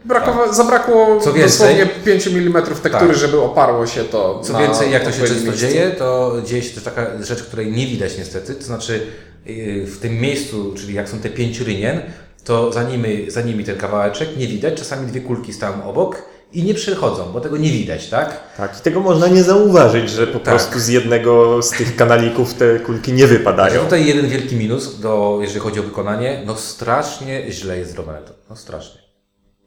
brakowa- 0.06 0.54
zabrakło 0.54 1.06
Tak. 1.16 1.24
Co 1.24 1.34
więcej- 1.34 1.68
dosłownie 1.76 1.86
5 2.06 2.28
mm 2.28 2.54
tektury, 2.64 3.08
Tak. 3.08 3.16
żeby 3.16 3.42
oparło 3.42 3.88
się 3.88 4.04
to 4.04 4.42
Co 4.44 4.58
więcej, 4.58 4.92
jak 4.92 5.04
to 5.04 5.12
się 5.12 5.20
często 5.20 5.34
miejscu. 5.44 5.62
dzieje, 5.62 5.92
to 5.92 6.36
dzieje 6.46 6.62
się 6.64 6.70
też 6.76 6.84
taka 6.84 7.24
rzecz, 7.24 7.44
której 7.44 7.72
nie 7.72 7.88
widać 7.88 8.18
niestety. 8.18 8.56
To 8.56 8.64
znaczy 8.64 9.08
yy, 9.46 9.86
w 9.86 10.00
tym 10.00 10.22
miejscu, 10.22 10.74
czyli 10.78 10.94
jak 10.94 11.10
są 11.10 11.20
te 11.20 11.30
pięć 11.30 11.60
rynien, 11.60 12.02
to 12.44 12.72
za 12.74 12.84
nimi, 12.84 13.32
za 13.32 13.42
nimi 13.42 13.64
ten 13.64 13.78
kawałeczek 13.78 14.38
nie 14.38 14.48
widać. 14.48 14.74
Czasami 14.74 15.08
dwie 15.08 15.22
kulki 15.22 15.54
stają 15.54 15.84
obok 15.84 16.22
i 16.54 16.64
nie 16.64 16.74
przechodzą, 16.74 17.32
bo 17.32 17.42
tego 17.42 17.58
nie 17.58 17.70
widać, 17.72 18.10
tak? 18.10 18.40
Tak, 18.58 18.80
i 18.80 18.82
tego 18.82 19.00
można 19.00 19.28
nie 19.28 19.44
zauważyć, 19.44 20.10
że 20.10 20.28
po 20.28 20.34
Tak. 20.40 20.44
prostu 20.44 20.80
z 20.80 20.88
jednego 20.88 21.62
z 21.64 21.70
tych 21.70 21.96
kanalików 21.96 22.54
te 22.54 22.80
kulki 22.80 23.14
nie 23.14 23.28
wypadają. 23.28 23.84
tutaj 23.84 24.06
jeden 24.06 24.28
wielki 24.30 24.56
minus, 24.56 25.00
do, 25.00 25.40
jeżeli 25.42 25.60
chodzi 25.60 25.80
o 25.80 25.84
wykonanie, 25.84 26.44
no 26.46 26.56
strasznie 26.56 27.52
źle 27.52 27.78
jest 27.78 27.92
zrobione 27.92 28.22
to. 28.22 28.34
No 28.50 28.56
strasznie. 28.56 29.02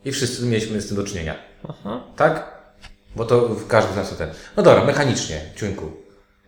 I 0.05 0.13
wszyscy 0.13 0.47
mieliśmy 0.47 0.81
z 0.81 0.89
tym 0.89 0.97
do 0.97 1.05
czynienia. 1.05 1.35
Tak? 2.17 2.63
Bo 3.17 3.25
to 3.25 3.49
w 3.49 3.67
każdym 3.67 3.93
z 3.93 3.97
nas 3.97 4.11
to 4.11 4.17
ten. 4.17 4.29
No 4.57 4.63
dobra, 4.63 4.85
mechanicznie, 4.85 5.41
ciuńku. 5.57 5.85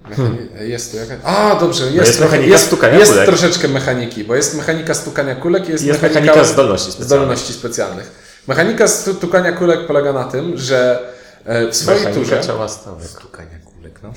Mechani- 0.05 0.61
Jest 0.61 0.91
tu 0.91 0.97
jakaś... 0.97 1.19
A, 1.25 1.56
dobrze, 1.61 1.85
jest, 1.85 1.97
jest 1.97 2.21
mechanika 2.21 2.51
jest, 2.53 2.65
stukania 2.65 2.99
jest 2.99 3.12
kulek. 3.12 3.27
troszeczkę 3.27 3.69
mechaniki, 3.69 4.25
bo 4.25 4.35
jest 4.35 4.56
mechanika 4.56 4.95
stukania 4.95 5.35
kulek, 5.35 5.69
jest, 5.69 5.85
Jest 5.85 6.03
mechanika, 6.03 6.21
mechanika 6.21 6.53
zdolności 6.53 6.93
specjalnych. 6.93 7.06
zdolności 7.09 7.53
specjalnych. 7.53 8.12
Mechanika 8.49 8.89
stukania 8.89 9.53
kulek 9.53 9.87
polega 9.87 10.12
na 10.12 10.25
tym, 10.25 10.56
że 10.56 11.09
e, 11.45 11.67
w 11.71 11.77
swojej 11.77 12.01
Mechanika 12.01 12.25
turze, 12.25 12.41
ciała 12.47 12.69
stałego. 12.69 13.05
Stukania 13.19 13.59
kulek, 13.65 14.01
no. 14.03 14.09
e, 14.09 14.12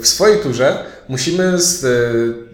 w 0.00 0.06
swojej 0.06 0.38
turze 0.38 0.84
musimy 1.08 1.58
z 1.58 1.84
e, 1.84 1.88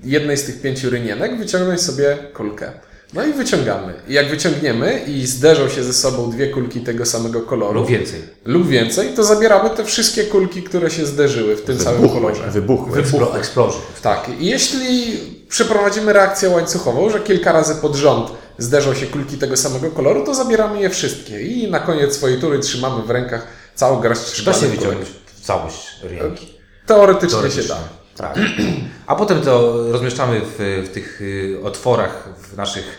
jednej 0.08 0.36
z 0.36 0.44
tych 0.44 0.60
pięciu 0.60 0.90
rynienek 0.90 1.38
wyciągnąć 1.38 1.82
sobie 1.82 2.18
kulkę. 2.34 2.72
No 3.14 3.26
i 3.26 3.32
wyciągamy. 3.32 3.94
I 4.08 4.12
jak 4.12 4.30
wyciągniemy 4.30 5.00
i 5.06 5.26
zderzą 5.26 5.68
się 5.68 5.84
ze 5.84 5.92
sobą 5.92 6.30
dwie 6.30 6.46
kulki 6.48 6.80
tego 6.80 7.06
samego 7.06 7.40
koloru 7.40 7.80
Lub 7.80 7.88
więcej. 7.88 8.20
lub 8.44 8.68
więcej, 8.68 9.08
to 9.16 9.24
zabieramy 9.24 9.70
te 9.70 9.84
wszystkie 9.84 10.24
kulki, 10.24 10.62
które 10.62 10.90
się 10.90 11.06
zderzyły 11.06 11.56
w 11.56 11.62
tym 11.62 11.80
samym 11.80 12.00
Wybuchły, 12.00 12.20
kolorze. 12.20 12.50
wybuchły. 12.50 13.02
Explo- 13.02 13.36
Explosion. 13.36 13.82
Tak, 14.02 14.30
i 14.40 14.46
jeśli 14.46 15.16
przeprowadzimy 15.48 16.12
reakcję 16.12 16.48
łańcuchową, 16.48 17.10
że 17.10 17.20
kilka 17.20 17.52
razy 17.52 17.74
pod 17.74 17.94
rząd 17.96 18.30
zderzą 18.58 18.94
się 18.94 19.06
kulki 19.06 19.36
tego 19.38 19.56
samego 19.56 19.90
koloru, 19.90 20.24
to 20.26 20.34
zabieramy 20.34 20.80
je 20.80 20.90
wszystkie 20.90 21.42
i 21.42 21.70
na 21.70 21.80
koniec 21.80 22.14
swojej 22.16 22.40
tury 22.40 22.58
trzymamy 22.58 23.02
w 23.02 23.10
rękach 23.10 23.46
całą 23.74 24.00
garść 24.00 24.42
Da 24.42 24.52
się 24.52 24.66
wyciągnąć 24.66 25.08
w 25.26 25.40
całość 25.46 25.86
rynki. 26.02 26.48
Teoretycznie, 26.86 27.28
się 27.28 27.36
Teoretycznie. 27.42 27.68
da. 27.68 27.78
Tak. 28.16 28.38
A 29.06 29.16
potem 29.16 29.40
to 29.40 29.74
rozmieszczamy 29.92 30.40
w, 30.58 30.82
w 30.86 30.92
tych 30.94 31.20
y, 31.20 31.58
otworach 31.64 32.28
w 32.52 32.56
naszych 32.56 32.98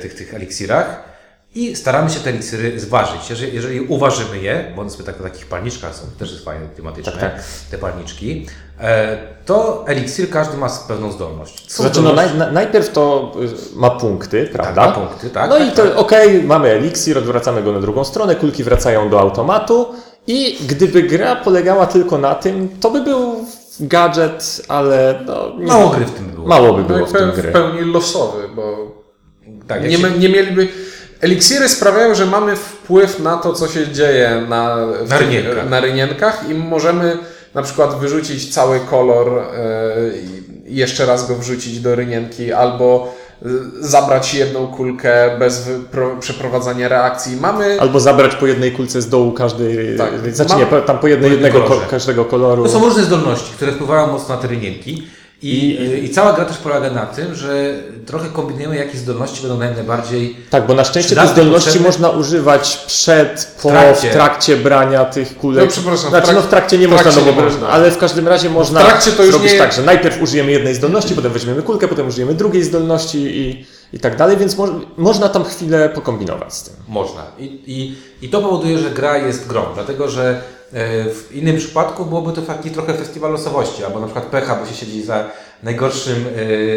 tych, 0.00 0.14
tych 0.14 0.34
eliksirach 0.34 1.12
i 1.54 1.76
staramy 1.76 2.10
się 2.10 2.20
te 2.20 2.30
eliksiry 2.30 2.80
zważyć. 2.80 3.30
Jeżeli, 3.30 3.54
jeżeli 3.54 3.80
uważymy 3.80 4.38
je, 4.38 4.72
bo 4.76 4.80
one 4.80 4.90
sobie 4.90 5.04
tak 5.04 5.20
na 5.20 5.28
takich 5.28 5.46
palniczkach 5.46 5.94
są, 5.94 6.02
też 6.18 6.32
jest 6.32 6.44
fajne, 6.44 6.66
klimatyczne, 6.74 7.12
Tak, 7.12 7.20
tak. 7.20 7.42
te 7.70 7.78
palniczki, 7.78 8.46
e, 8.80 9.18
to 9.46 9.84
eliksir 9.88 10.30
każdy 10.30 10.56
ma 10.56 10.68
pewną 10.88 11.12
zdolność. 11.12 11.72
Są 11.72 11.82
znaczy, 11.82 12.00
no, 12.02 12.10
zdolności- 12.10 12.14
naj, 12.38 12.38
na, 12.38 12.50
najpierw 12.50 12.90
to 12.92 13.32
y, 13.74 13.76
ma 13.78 13.90
punkty, 13.90 14.48
prawda? 14.52 14.86
ma 14.86 14.92
punkty, 14.92 15.30
tak, 15.30 15.50
No 15.50 15.58
tak, 15.58 15.68
i 15.68 15.70
to 15.70 15.82
tak. 15.84 15.98
okej, 15.98 16.42
mamy 16.42 16.68
eliksir, 16.70 17.18
odwracamy 17.18 17.62
go 17.62 17.72
na 17.72 17.80
drugą 17.80 18.04
stronę, 18.04 18.34
kulki 18.36 18.64
wracają 18.64 19.10
do 19.10 19.20
automatu 19.20 19.86
i 20.26 20.58
gdyby 20.68 21.02
gra 21.02 21.36
polegała 21.36 21.86
tylko 21.86 22.18
na 22.18 22.34
tym, 22.34 22.68
to 22.80 22.90
by 22.90 23.00
był 23.02 23.44
gadżet, 23.80 24.62
ale 24.68 25.20
no, 25.26 25.52
nie, 25.58 25.66
Mało 25.66 25.90
gry 25.90 26.04
w 26.04 26.10
tym 26.10 26.26
było. 26.26 26.46
mało 26.48 26.72
by 26.74 26.82
No 26.82 26.88
było 26.88 27.00
i 27.00 27.06
w 27.10 27.12
tym 27.12 27.20
pe- 27.30 27.32
w 27.32 27.36
gry. 27.36 27.52
pełni 27.52 27.92
losowy, 27.92 28.48
bo 28.56 28.92
Tak, 29.68 29.88
nie, 29.88 29.98
się- 29.98 30.10
nie 30.10 30.28
mieliby... 30.28 30.68
Eliksiry 31.20 31.68
sprawiają, 31.68 32.14
że 32.14 32.26
mamy 32.26 32.56
wpływ 32.56 33.18
na 33.20 33.36
to, 33.36 33.52
co 33.52 33.68
się 33.68 33.88
dzieje 33.88 34.44
na, 34.48 34.76
Na 35.08 35.18
rynienkach. 35.18 35.70
na 35.70 35.80
rynienkach 35.80 36.50
i 36.50 36.54
możemy 36.54 37.18
na 37.54 37.62
przykład 37.62 37.98
wyrzucić 37.98 38.54
cały 38.54 38.80
kolor 38.80 39.38
e, 39.38 39.42
i 40.68 40.76
jeszcze 40.76 41.06
raz 41.06 41.28
go 41.28 41.34
wrzucić 41.34 41.80
do 41.80 41.94
rynienki, 41.94 42.52
albo 42.52 43.14
zabrać 43.80 44.34
jedną 44.34 44.66
kulkę 44.66 45.36
bez 45.38 45.68
przeprowadzania 46.20 46.88
reakcji. 46.88 47.36
Mamy 47.36 47.80
Albo 47.80 48.00
zabrać 48.00 48.34
po 48.34 48.46
jednej 48.46 48.72
kulce 48.72 49.02
z 49.02 49.08
dołu 49.08 49.32
każdej, 49.32 49.96
Tak. 49.98 50.34
znaczy 50.34 50.50
Mam- 50.50 50.60
nie, 50.60 50.82
tam 50.82 50.98
po 50.98 51.08
jednej 51.08 51.30
jednego 51.30 51.60
kolorze. 51.60 51.86
każdego 51.90 52.24
koloru. 52.24 52.62
To 52.62 52.68
są 52.68 52.84
różne 52.84 53.02
zdolności, 53.02 53.52
które 53.56 53.72
wpływają 53.72 54.06
mocno 54.06 54.34
na 54.36 54.42
te 54.42 54.48
I, 55.42 55.78
I 56.04 56.10
cała 56.10 56.32
gra 56.32 56.44
też 56.44 56.56
polega 56.56 56.90
na 56.90 57.06
tym, 57.06 57.34
że 57.34 57.74
trochę 58.06 58.28
kombinujemy, 58.28 58.76
jakie 58.76 58.98
zdolności 58.98 59.40
będą 59.42 59.58
najbardziej 59.58 60.36
Tak, 60.50 60.66
bo 60.66 60.74
na 60.74 60.84
szczęście 60.84 61.16
te 61.16 61.26
zdolności 61.26 61.64
potrzebne? 61.66 61.86
można 61.88 62.10
używać 62.10 62.76
przed, 62.86 63.56
po, 63.62 63.68
w 63.68 63.72
trakcie. 63.72 64.10
trakcie, 64.10 64.56
brania 64.56 65.04
tych 65.04 65.36
kulek. 65.36 65.64
No, 65.64 65.70
przepraszam, 65.70 66.06
w 66.06 66.10
znaczy, 66.10 66.26
trak- 66.26 66.34
no 66.34 66.40
w 66.42 66.48
trakcie 66.48 66.78
nie 66.78 66.88
w 66.88 66.90
można, 66.90 67.02
trakcie 67.02 67.20
no, 67.20 67.26
nie 67.26 67.32
bo, 67.32 67.42
można. 67.42 67.68
ale 67.68 67.90
w 67.90 67.98
każdym 67.98 68.28
razie 68.28 68.50
można 68.50 68.80
W 68.80 68.84
trakcie 68.86 69.10
to 69.12 69.22
już 69.22 69.32
zrobić 69.34 69.52
nie- 69.52 69.58
tak, 69.58 69.72
że 69.72 69.82
najpierw 69.82 70.22
użyjemy 70.22 70.52
jednej 70.52 70.74
zdolności, 70.74 71.14
potem 71.14 71.32
weźmiemy 71.32 71.62
kulkę, 71.62 71.88
potem 71.88 72.08
użyjemy 72.08 72.34
drugiej 72.34 72.64
zdolności 72.64 73.18
i, 73.18 73.64
i 73.92 73.98
tak 74.00 74.16
dalej, 74.16 74.36
więc 74.36 74.56
mo 74.58 74.68
można 74.96 75.28
tam 75.28 75.44
chwilę 75.44 75.88
pokombinować 75.88 76.54
z 76.54 76.62
tym. 76.62 76.74
Można. 76.88 77.26
I, 77.38 77.44
i, 77.66 77.96
I 78.26 78.28
to 78.28 78.40
powoduje, 78.42 78.78
że 78.78 78.90
gra 78.90 79.16
jest 79.18 79.46
grą, 79.48 79.64
dlatego 79.74 80.08
że 80.08 80.42
e, 80.72 81.04
w 81.04 81.28
innym 81.34 81.56
przypadku 81.56 82.04
byłoby 82.04 82.32
to 82.32 82.42
taki 82.42 82.70
trochę 82.70 82.94
festiwal 82.94 83.32
losowości, 83.32 83.84
albo 83.84 84.00
na 84.00 84.06
przykład 84.06 84.26
pecha, 84.26 84.56
bo 84.56 84.66
się 84.66 84.74
siedzi 84.74 85.02
za 85.02 85.30
najgorszym 85.62 86.26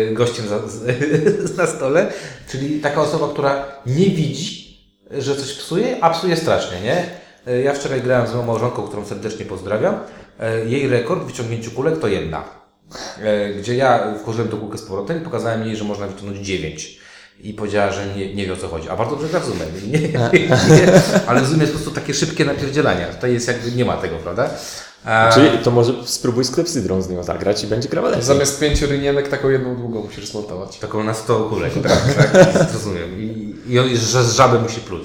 e, 0.09 0.13
gościem 0.13 0.47
za, 0.47 0.67
z, 0.67 0.87
na 1.57 1.67
stole, 1.67 2.11
czyli 2.49 2.79
taka 2.79 3.01
osoba, 3.01 3.27
która 3.27 3.65
nie 3.85 4.05
widzi, 4.05 4.77
że 5.11 5.35
coś 5.35 5.53
psuje, 5.53 5.97
a 6.03 6.09
psuje 6.09 6.35
strasznie, 6.37 6.81
nie? 6.81 7.05
E, 7.47 7.61
Ja 7.61 7.73
wczoraj 7.73 8.01
grałem 8.01 8.27
z 8.27 8.31
moją 8.33 8.45
małżonką, 8.45 8.83
którą 8.87 9.05
serdecznie 9.05 9.45
pozdrawiam. 9.45 9.99
Jej 10.65 10.87
rekord 10.87 11.21
w 11.21 11.25
wyciągnięciu 11.25 11.71
kulek 11.71 11.99
to 11.99 12.07
jedna. 12.07 12.43
Gdzie 13.59 13.75
ja 13.75 14.13
włożyłem 14.25 14.49
tą 14.49 14.57
kulkę 14.57 14.77
z 14.77 14.81
powrotem 14.81 15.17
i 15.17 15.21
pokazałem 15.21 15.65
jej, 15.67 15.75
że 15.75 15.83
można 15.83 16.07
wyciągnąć 16.07 16.47
dziewięć. 16.47 16.99
I 17.39 17.53
powiedziała, 17.53 17.91
że 17.91 18.05
nie, 18.15 18.35
nie 18.35 18.45
wie 18.45 18.53
o 18.53 18.57
co 18.57 18.67
chodzi. 18.67 18.89
A 18.89 18.95
bardzo 18.95 19.15
dobrze 19.15 19.29
gra 19.29 19.39
w 19.39 19.45
Zoomie. 19.45 19.61
Nie, 19.87 19.99
nie, 19.99 20.09
nie, 20.49 21.01
ale 21.27 21.41
w 21.41 21.45
Zoomie 21.45 21.61
jest 21.61 21.73
po 21.73 21.79
prostu 21.79 21.99
takie 22.01 22.13
szybkie 22.13 22.45
napierdzielania. 22.45 23.07
Tutaj 23.07 23.33
jest 23.33 23.47
jakby, 23.47 23.71
nie 23.71 23.85
ma 23.85 23.97
tego, 23.97 24.15
prawda? 24.15 24.49
A, 25.05 25.29
Czyli 25.33 25.57
to 25.63 25.71
może 25.71 25.93
spróbuj 26.05 26.43
z 26.43 26.51
klepsydrą 26.51 27.01
z 27.01 27.09
nią 27.09 27.23
zagrać 27.23 27.63
i 27.63 27.67
będzie 27.67 27.89
grała 27.89 28.09
lepiej. 28.09 28.25
zamiast 28.25 28.59
pięciu 28.59 28.87
rynienek 28.87 29.27
taką 29.27 29.49
jedną 29.49 29.75
długą 29.75 30.01
musisz 30.01 30.27
zmontować. 30.27 30.79
Taką 30.79 31.03
na 31.03 31.13
100 31.13 31.39
kulek, 31.39 31.73
tak, 31.83 32.13
tak, 32.33 32.73
rozumiem. 32.73 33.21
I, 33.21 33.55
i 33.67 33.97
że 33.97 34.23
z 34.23 34.35
żaby 34.35 34.59
musi 34.59 34.81
pluć. 34.81 35.03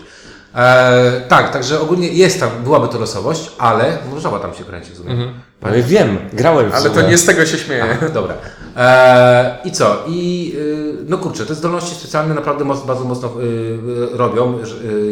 E, 0.55 1.21
tak, 1.29 1.53
także 1.53 1.81
ogólnie 1.81 2.09
jest 2.09 2.41
tam, 2.41 2.51
byłaby 2.65 2.89
to 2.89 2.99
losowość, 2.99 3.51
ale 3.59 3.99
może 4.11 4.23
żaba 4.23 4.39
tam 4.41 4.55
się 4.55 4.65
kręci 4.65 4.93
w 4.93 4.97
Zoomie. 4.97 5.33
No 5.63 5.75
i 5.75 5.83
wiem, 5.83 6.19
grałem 6.33 6.71
w 6.71 6.75
Ale 6.75 6.91
to 6.91 7.03
nie 7.03 7.19
z 7.19 7.25
tego 7.25 7.47
się 7.47 7.59
śmieję. 7.59 7.99
Dobra. 8.15 8.35
E, 8.81 9.59
I 9.65 9.73
co? 9.73 10.05
I 10.09 10.53
y, 10.57 11.05
no 11.09 11.19
kurczę, 11.19 11.47
te 11.47 11.55
zdolności 11.55 11.95
specjalne 11.95 12.35
naprawdę 12.35 12.65
moc, 12.65 12.87
bardzo 12.87 13.05
mocno 13.05 13.29
y, 13.29 13.45
y, 13.45 14.17
robią 14.17 14.59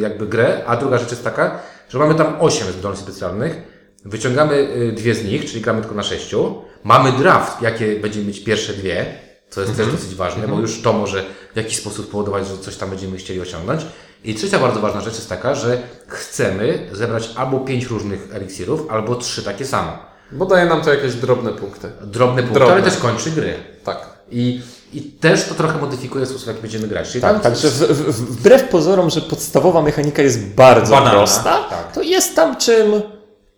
jakby 0.01 0.27
grę, 0.27 0.63
a 0.67 0.77
druga 0.77 0.99
rzecz 0.99 1.11
jest 1.11 1.25
taka, 1.25 1.59
że 1.89 1.99
mamy 1.99 2.15
tam 2.15 2.37
8 2.41 2.73
zdolności 2.73 3.05
specjalnych, 3.05 3.63
wyciągamy 4.05 4.69
dwie 4.97 5.15
z 5.15 5.25
nich, 5.25 5.45
czyli 5.45 5.61
gramy 5.61 5.81
tylko 5.81 5.95
na 5.95 6.03
sześciu, 6.03 6.63
mamy 6.85 7.13
draft, 7.13 7.63
jakie 7.63 8.01
będziemy 8.01 8.27
mieć 8.27 8.45
pierwsze 8.45 8.73
dwie, 8.73 9.07
co 9.51 9.61
jest 9.61 9.77
też 9.77 9.87
dosyć 9.87 10.15
ważne, 10.15 10.49
bo 10.49 10.61
już 10.61 10.83
to 10.83 10.93
może 10.93 11.25
w 11.55 11.57
jakiś 11.57 11.77
sposób 11.77 12.11
powodować, 12.11 12.47
że 12.47 12.59
coś 12.59 12.77
tam 12.77 12.91
będziemy 12.91 13.17
chcieli 13.17 13.41
osiągnąć. 13.41 13.87
I 14.25 14.35
trzecia 14.35 14.59
bardzo 14.59 14.81
ważna 14.81 15.01
rzecz 15.01 15.15
jest 15.15 15.29
taka, 15.29 15.55
że 15.55 15.83
chcemy 16.07 16.89
zebrać 16.93 17.31
albo 17.37 17.61
pięć 17.61 17.87
różnych 17.87 18.29
eliksirów, 18.35 18.87
albo 18.91 19.15
trzy 19.15 19.43
takie 19.43 19.67
same. 19.67 20.08
Bo 20.33 20.47
daje 20.47 20.67
nam 20.69 20.83
to 20.83 20.95
jakieś 20.95 21.15
drobne 21.15 21.51
punkty. 21.53 21.91
Drobne 22.03 22.37
punkty, 22.43 22.55
Drobne. 22.55 22.75
ale 22.75 22.83
też 22.85 22.97
kończy 22.97 23.31
gry. 23.31 23.55
Tak. 23.85 24.07
I, 24.31 24.61
I 24.93 25.03
też 25.03 25.45
to 25.45 25.55
trochę 25.55 25.79
modyfikuje 25.79 26.27
sposób, 26.27 26.47
jaki 26.49 26.61
będziemy 26.61 26.89
grać. 26.89 27.09
Czyli 27.09 27.23
Tak, 27.23 27.33
tam 27.33 27.41
także 27.41 27.69
w, 27.71 27.75
w, 27.79 28.37
wbrew 28.37 28.69
pozorom, 28.69 29.11
że 29.11 29.21
podstawowa 29.21 29.83
mechanika 29.83 30.23
jest 30.23 30.47
bardzo 30.47 30.91
Banalna, 30.95 31.11
prosta, 31.19 31.65
tak. 31.71 31.93
to 31.93 32.03
jest 32.03 32.37
tam 32.37 32.57
czym, 32.57 32.93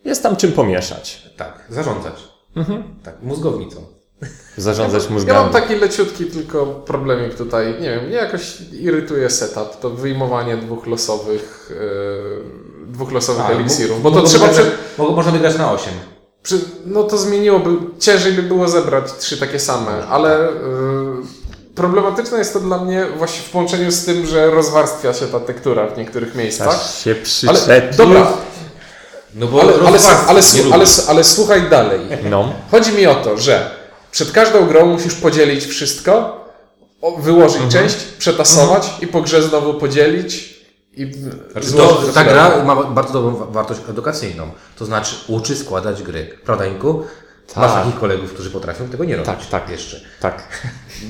jest 0.05 0.23
tam 0.23 0.37
czym 0.37 0.53
pomieszać. 0.53 1.23
Tak, 1.37 1.65
zarządzać. 1.71 2.15
Tak, 3.05 3.23
mózgownicą. 3.23 3.81
Zarządzać 4.57 5.05
Ja 5.05 5.11
mózgami. 5.11 5.39
mam 5.41 5.51
taki 5.53 5.75
leciutki 5.77 6.25
tylko 6.27 6.67
problemik 6.67 7.35
tutaj. 7.37 7.75
Nie 7.81 7.91
wiem, 7.91 8.05
mnie 8.07 8.17
jakoś 8.17 8.57
irytuje 8.73 9.31
setup. 9.31 9.81
To 9.81 9.91
wyjmowanie 9.91 10.57
dwóch 10.57 10.87
losowych, 10.87 11.71
yy, 12.87 12.87
dwóch 12.93 13.13
losowych 13.13 13.43
A, 13.47 13.49
eliksirów. 13.51 14.03
Bo 14.03 14.11
to 14.11 14.23
trzeba 14.23 14.49
przy, 14.49 14.71
Można 14.99 15.33
wygrać 15.33 15.59
na 15.59 15.73
8. 15.73 15.93
przy, 16.43 16.61
No 16.87 17.03
to 17.03 17.19
zmieniłoby. 17.19 17.71
Ciężej 17.99 18.33
by 18.33 18.43
było 18.43 18.69
zebrać 18.69 19.05
trzy 19.19 19.37
takie 19.39 19.59
same, 19.59 20.07
ale 20.09 20.39
yy, 20.39 21.75
problematyczne 21.75 22.39
jest 22.39 22.53
to 22.53 22.61
dla 22.61 22.79
mnie 22.79 23.07
właśnie 23.19 23.43
w 23.43 23.51
połączeniu 23.51 23.91
z 23.91 24.05
tym, 24.05 24.27
że 24.27 24.51
rozwarstwia 24.51 25.15
się 25.15 25.27
ta 25.27 25.41
tektura 25.41 25.87
w 25.87 25.99
niektórych 25.99 26.35
miejscach. 26.35 26.69
Aż 26.69 27.05
się 27.05 27.11
Ale 27.11 27.21
przyczepi. 27.59 27.97
dobra, 27.97 28.33
No 29.35 29.47
bo 29.47 29.63
ale, 29.63 29.73
ale, 29.73 29.99
ale, 30.29 30.43
ale, 30.73 30.85
ale 31.09 31.25
słuchaj 31.25 31.63
dalej. 31.71 32.01
No. 32.31 32.53
Chodzi 32.71 32.93
mi 32.93 33.07
o 33.07 33.15
to, 33.15 33.39
że 33.39 33.71
przed 34.13 34.33
każdą 34.33 34.67
grą 34.67 34.87
musisz 34.87 35.15
podzielić 35.15 35.65
wszystko, 35.67 36.45
wyłożyć 37.19 37.63
część, 37.73 37.97
przetasować 38.19 38.91
i 39.01 39.07
po 39.07 39.21
grze 39.23 39.43
znowu 39.43 39.75
podzielić 39.75 40.60
i 40.97 41.07
w- 41.07 41.53
Znaczy, 41.53 41.73
to, 41.73 42.03
ta 42.15 42.25
gra 42.25 42.65
ma 42.65 42.77
bardzo 42.85 43.13
dobrą 43.13 43.37
wa- 43.37 43.47
wartość 43.47 43.81
edukacyjną. 43.91 44.51
To 44.79 44.85
znaczy 44.85 45.15
uczy 45.29 45.57
składać 45.57 46.03
gry. 46.03 46.39
Prawda, 46.45 46.67
Inku? 46.67 47.05
Masz 47.57 47.73
Tak. 47.73 47.85
takich 47.85 48.01
kolegów, 48.01 48.33
którzy 48.33 48.51
potrafią 48.51 48.89
tego 48.89 49.05
nie 49.05 49.17
robić. 49.17 49.27
Tak, 49.27 49.47
tak. 49.47 49.71
Jeszcze. 49.71 50.01
Tak. 50.21 50.49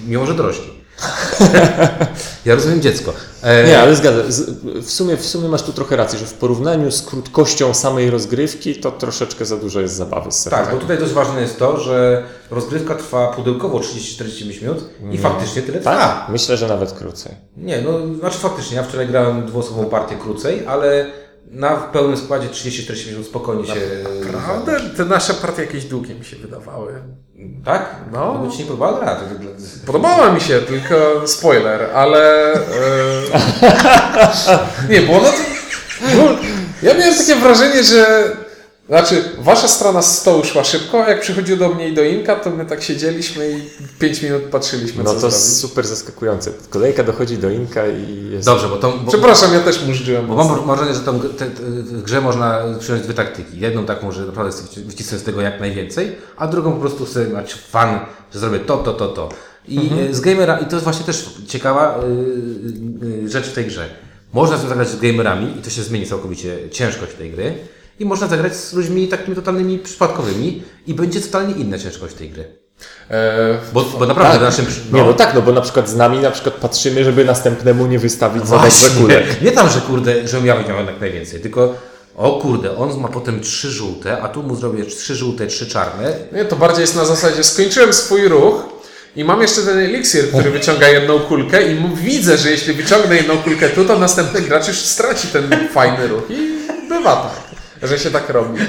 Mimo, 0.07 0.27
że 0.27 0.35
dorośli. 0.35 0.80
ja 2.47 2.55
rozumiem 2.55 2.83
dziecko. 2.83 3.13
E, 3.43 3.67
Nie, 3.67 3.81
ale 3.81 3.97
zgadzam. 3.97 4.23
W 4.83 4.91
sumie, 4.91 5.17
w 5.17 5.27
sumie 5.27 5.49
masz 5.49 5.63
tu 5.63 5.73
trochę 5.73 5.97
rację, 5.97 6.19
że 6.19 6.27
w 6.27 6.35
porównaniu 6.35 6.91
z 6.91 7.03
krótkością 7.03 7.75
samej 7.75 8.11
rozgrywki, 8.11 8.75
to 8.75 8.91
troszeczkę 8.93 9.45
za 9.45 9.57
dużo 9.57 9.81
jest 9.81 9.95
zabawy 9.95 10.33
z. 10.33 10.45
Tak, 10.45 10.71
bo 10.71 10.77
tutaj 10.77 10.99
dość 10.99 11.13
ważne 11.13 11.41
jest 11.41 11.59
to, 11.59 11.81
że 11.81 12.25
rozgrywka 12.51 12.95
trwa 12.95 13.29
pudełkowo 13.29 13.79
30-40 13.79 14.63
minut 14.63 14.85
i 15.11 15.19
faktycznie 15.19 15.63
tyle 15.63 15.79
trwa. 15.79 15.97
Tak? 15.97 16.29
Myślę, 16.29 16.57
że 16.57 16.69
nawet 16.69 16.93
krócej. 16.93 17.33
Nie, 17.57 17.83
no 17.83 18.15
znaczy 18.15 18.39
faktycznie, 18.39 18.77
ja 18.77 18.83
wczoraj 18.83 19.07
grałem 19.09 19.47
dwuosobową 19.47 19.91
partię 19.91 20.17
krócej, 20.17 20.67
ale 20.67 21.07
na 21.51 21.71
pełnym 21.77 22.17
składzie 22.17 22.49
30-40 22.49 23.11
minut 23.11 23.27
spokojnie 23.27 23.67
się... 23.67 23.75
Naprawdę? 24.33 24.81
Te 24.97 25.05
nasze 25.05 25.35
partie 25.35 25.63
jakieś 25.63 25.85
długie 25.85 26.15
mi 26.15 26.25
się 26.25 26.37
wydawały. 26.37 27.03
Tak? 27.65 27.97
No. 28.13 28.35
Bo 28.35 28.51
ci 28.51 28.59
nie 28.59 28.65
podobała 28.65 29.01
gra. 29.01 29.15
To. 29.15 29.23
Podobała 29.87 30.33
mi 30.33 30.41
się, 30.41 30.59
tylko 30.61 30.95
spoiler, 31.27 31.91
ale... 31.95 32.53
e, 32.55 32.59
nie, 34.91 35.01
bo 35.01 35.13
ono... 35.13 35.29
Bo 36.01 36.29
ja 36.89 36.95
miałem 36.95 37.15
takie 37.15 37.37
wrażenie, 37.37 37.85
że... 37.85 38.31
Znaczy, 38.91 39.25
wasza 39.39 39.69
strona 39.69 40.03
z 40.03 40.19
stołu 40.19 40.45
szła 40.45 40.65
szybko, 40.65 41.05
a 41.05 41.09
jak 41.09 41.21
przychodził 41.21 41.57
do 41.57 41.69
mnie 41.69 41.89
i 41.89 41.95
do 41.95 42.05
Inka, 42.05 42.37
to 42.37 42.51
my 42.51 42.67
tak 42.67 42.83
siedzieliśmy 42.83 43.51
i 43.51 43.63
5 43.99 44.23
minut 44.23 44.43
patrzyliśmy, 44.43 45.05
No 45.05 45.11
co 45.11 45.15
to 45.15 45.21
zrobić. 45.21 45.39
super 45.39 45.87
zaskakujące. 45.87 46.51
Kolejka 46.71 47.03
dochodzi 47.05 47.39
do 47.39 47.51
Inka 47.51 47.89
i 47.89 48.31
jest... 48.31 48.47
Dobrze, 48.47 48.69
bo 48.69 48.77
to... 48.77 48.93
Bo, 49.05 49.09
Przepraszam, 49.11 49.55
ja 49.55 49.61
też 49.61 49.87
mużdżyłem. 49.87 50.27
bo 50.27 50.35
mam 50.35 50.67
wrażenie, 50.67 50.95
że 50.95 51.01
tą, 51.01 51.19
gr- 51.19 51.35
te, 51.35 51.47
te, 51.47 51.63
w 51.63 52.03
grze 52.03 52.21
można 52.21 52.61
przyjąć 52.81 53.05
dwie 53.05 53.15
taktyki. 53.15 53.61
Jedną 53.61 53.85
taką, 53.87 54.13
że 54.13 54.27
naprawdę 54.27 54.53
chcę 54.53 54.81
wycisnąć 54.81 55.23
z 55.23 55.25
tego 55.27 55.41
jak 55.41 55.61
najwięcej, 55.61 56.17
a 56.37 56.47
drugą 56.47 56.73
po 56.73 56.81
prostu 56.81 57.05
chcę 57.07 57.27
mieć 57.27 57.55
fan, 57.55 58.01
że 58.35 58.39
zrobię 58.41 58.59
to, 58.61 58.77
to, 58.77 58.93
to, 58.93 59.09
to. 59.09 59.29
I 59.69 59.91
e, 60.11 60.15
z 60.15 60.21
gamera, 60.21 60.59
i 60.59 60.65
to 60.67 60.77
jest 60.77 60.85
właśnie 60.85 61.07
też 61.07 61.31
ciekawa 61.49 62.01
y, 63.03 63.25
y, 63.25 63.29
rzecz 63.31 63.47
w 63.47 63.53
tej 63.53 63.67
grze. 63.67 63.89
Można 64.33 64.57
sobie 64.57 64.69
zagrać 64.69 64.89
z 64.89 65.01
gamerami 65.01 65.59
i 65.59 65.63
to 65.63 65.71
się 65.71 65.83
zmieni 65.83 66.07
całkowicie 66.07 66.59
ciężkość 66.71 67.13
tej 67.15 67.31
gry. 67.31 67.55
I 68.01 68.05
można 68.05 68.27
zagrać 68.27 68.57
z 68.57 68.73
ludźmi 68.73 69.09
takimi 69.09 69.37
totalnymi 69.37 69.79
przypadkowymi 69.79 70.63
i 70.87 70.95
będzie 70.95 71.21
totalnie 71.21 71.55
inna 71.55 71.79
ciężkość 71.79 72.15
tej 72.15 72.31
gry. 72.31 72.45
E, 73.11 73.59
Bo, 73.73 73.85
bo 73.99 74.07
naprawdę 74.07 74.39
w 74.39 74.43
naszym... 74.43 74.67
przy- 74.67 74.81
Nie, 74.93 75.03
no 75.03 75.13
tak, 75.13 75.35
no 75.35 75.43
bo 75.43 75.53
na 75.53 75.61
przykład 75.61 75.89
z 75.89 75.97
nami 75.97 76.19
na 76.19 76.31
przykład 76.31 76.55
patrzymy, 76.55 77.05
żeby 77.05 77.25
następnemu 77.25 77.87
nie 77.87 77.99
wystawić 77.99 78.47
za 78.47 78.59
dobrze 78.59 78.91
kulek. 79.01 79.25
Nie 79.43 79.53
tam, 79.53 79.69
że 79.71 79.81
kurde, 79.81 80.29
że 80.29 80.39
ja 80.45 80.57
wyciągam 80.57 80.87
jak 80.87 81.01
najwięcej, 81.01 81.41
tylko 81.41 81.75
o 82.17 82.33
kurde, 82.33 82.77
on 82.77 83.01
ma 83.01 83.09
potem 83.09 83.41
trzy 83.41 83.71
żółte, 83.71 84.23
a 84.23 84.29
tu 84.29 84.43
mu 84.43 84.57
zrobię 84.57 84.85
trzy 84.85 85.15
żółte, 85.15 85.47
trzy 85.47 85.67
czarne. 85.67 86.13
Nie, 86.33 86.45
to 86.45 86.57
bardziej 86.57 86.81
jest 86.81 86.97
na 86.97 87.05
zasadzie, 87.05 87.45
skończyłem 87.45 87.93
swój 87.93 88.29
ruch 88.29 88.63
i 89.17 89.25
mam 89.25 89.43
jeszcze 89.43 89.63
ten 89.63 89.79
eliksir, 89.79 90.29
który 90.29 90.51
wyciąga 90.61 90.89
jedną 90.89 91.19
kulkę 91.19 91.73
i 91.73 91.79
widzę, 91.95 92.37
że 92.39 92.51
jeśli 92.51 92.75
wyciągnę 92.75 93.17
jedną 93.17 93.39
kulkę 93.39 93.69
tu, 93.69 93.85
to 93.85 93.99
następny 93.99 94.41
gracz 94.41 94.69
już 94.69 94.77
straci 94.77 95.29
ten 95.29 95.69
fajny 95.73 96.09
ruch 96.09 96.23
i 96.31 96.49
bywa 96.89 97.17
tak, 97.17 97.50
że 97.83 97.99
się 97.99 98.11
tak 98.11 98.31
robi. 98.31 98.59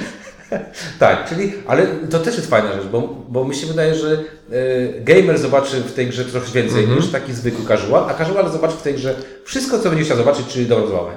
Tak, 0.99 1.29
czyli, 1.29 1.53
ale 1.67 1.87
to 1.87 2.19
też 2.19 2.35
jest 2.35 2.49
fajna 2.49 2.73
rzecz, 2.73 2.85
bo, 2.85 3.01
bo 3.27 3.45
mi 3.45 3.55
się 3.55 3.67
wydaje, 3.67 3.95
że 3.95 4.11
e, 4.11 5.01
gamer 5.01 5.39
zobaczy 5.39 5.81
w 5.81 5.93
tej 5.93 6.07
grze 6.07 6.25
trochę 6.25 6.51
więcej 6.51 6.87
niż 6.87 7.11
taki 7.11 7.33
zwykły 7.33 7.65
casual, 7.65 8.09
a 8.09 8.13
casual 8.13 8.51
zobaczy 8.51 8.77
w 8.77 8.81
tej 8.81 8.93
grze 8.93 9.15
wszystko, 9.45 9.79
co 9.79 9.89
będzie 9.89 10.05
chciał 10.05 10.17
zobaczyć, 10.17 10.47
czyli 10.47 10.65
dobrą 10.65 10.87
zabawę. 10.87 11.11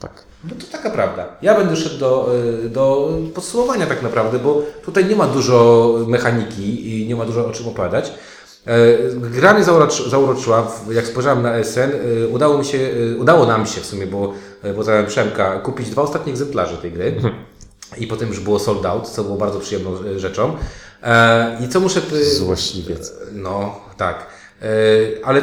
Tak. 0.00 0.24
No 0.44 0.50
to 0.60 0.66
taka 0.72 0.90
prawda. 0.90 1.36
Ja 1.42 1.54
będę 1.54 1.76
szedł 1.76 1.98
do, 1.98 2.34
y, 2.64 2.68
do 2.68 3.12
podsumowania 3.34 3.86
tak 3.86 4.02
naprawdę, 4.02 4.38
bo 4.38 4.62
tutaj 4.84 5.04
nie 5.04 5.16
ma 5.16 5.26
dużo 5.26 5.88
mechaniki 6.06 7.02
i 7.02 7.06
nie 7.08 7.16
ma 7.16 7.24
dużo 7.24 7.46
o 7.46 7.50
czym 7.50 7.68
opowiadać. 7.68 8.12
E, 8.66 9.30
Gra 9.30 9.54
mnie 9.54 9.64
zauroczy, 9.64 10.10
zauroczyła, 10.10 10.72
jak 10.90 11.06
spojrzałem 11.06 11.42
na 11.42 11.64
SN, 11.64 11.90
e, 12.24 12.28
udało, 12.28 12.58
mi 12.58 12.64
się, 12.64 12.78
e, 12.78 13.16
udało 13.16 13.46
nam 13.46 13.66
się 13.66 13.80
w 13.80 13.86
sumie, 13.86 14.06
bo 14.06 14.32
pozdrawiam 14.76 15.06
Przemka, 15.06 15.58
kupić 15.60 15.90
dwa 15.90 16.02
ostatnie 16.02 16.32
egzemplarze 16.32 16.76
tej 16.76 16.92
gry 16.92 17.16
i 17.98 18.06
potem 18.06 18.28
już 18.28 18.40
było 18.40 18.58
sold 18.58 18.86
out, 18.86 19.08
co 19.08 19.24
było 19.24 19.36
bardzo 19.36 19.60
przyjemną 19.60 19.90
rzeczą. 20.16 20.56
I 21.60 21.68
co 21.68 21.80
muszę... 21.80 22.00
Złośliwiec. 22.36 23.12
No, 23.32 23.80
tak. 23.96 24.26
Ale 25.24 25.42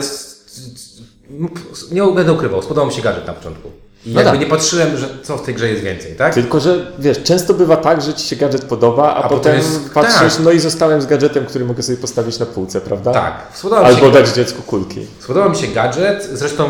nie 1.92 2.04
będę 2.04 2.34
ukrywał, 2.34 2.62
spodobał 2.62 2.88
mi 2.88 2.94
się 2.94 3.02
gadżet 3.02 3.28
na 3.28 3.34
początku. 3.34 3.72
I 4.06 4.14
No 4.14 4.22
jakby 4.22 4.38
tak. 4.38 4.40
nie 4.40 4.56
patrzyłem, 4.56 4.98
że 4.98 5.10
co 5.24 5.38
w 5.38 5.42
tej 5.42 5.56
grze 5.56 5.70
jest 5.70 5.84
więcej, 5.84 6.16
tak? 6.16 6.34
Tylko, 6.34 6.60
że 6.60 6.92
wiesz, 7.00 7.24
często 7.24 7.54
bywa 7.54 7.78
tak, 7.78 8.02
że 8.02 8.14
ci 8.14 8.28
się 8.28 8.36
gadżet 8.36 8.64
podoba, 8.66 9.04
a, 9.16 9.16
A 9.16 9.24
potem 9.24 9.38
potem 9.38 9.56
jest- 9.58 9.94
patrzysz, 9.94 10.36
tak. 10.36 10.44
no 10.44 10.52
i 10.52 10.60
zostałem 10.60 11.02
z 11.02 11.06
gadżetem, 11.06 11.46
który 11.46 11.66
mogę 11.66 11.84
sobie 11.84 11.98
postawić 11.98 12.40
na 12.40 12.46
półce, 12.46 12.82
prawda? 12.82 13.12
Tak. 13.12 13.48
Spodobał 13.54 13.84
mi 13.86 13.90
się 13.92 13.96
Albo 14.06 14.12
dać 14.12 14.30
dziecku 14.30 14.62
kulki. 14.62 15.08
Spodobał 15.20 15.50
mi 15.50 15.56
się 15.56 15.68
gadżet, 15.68 16.30
zresztą 16.34 16.70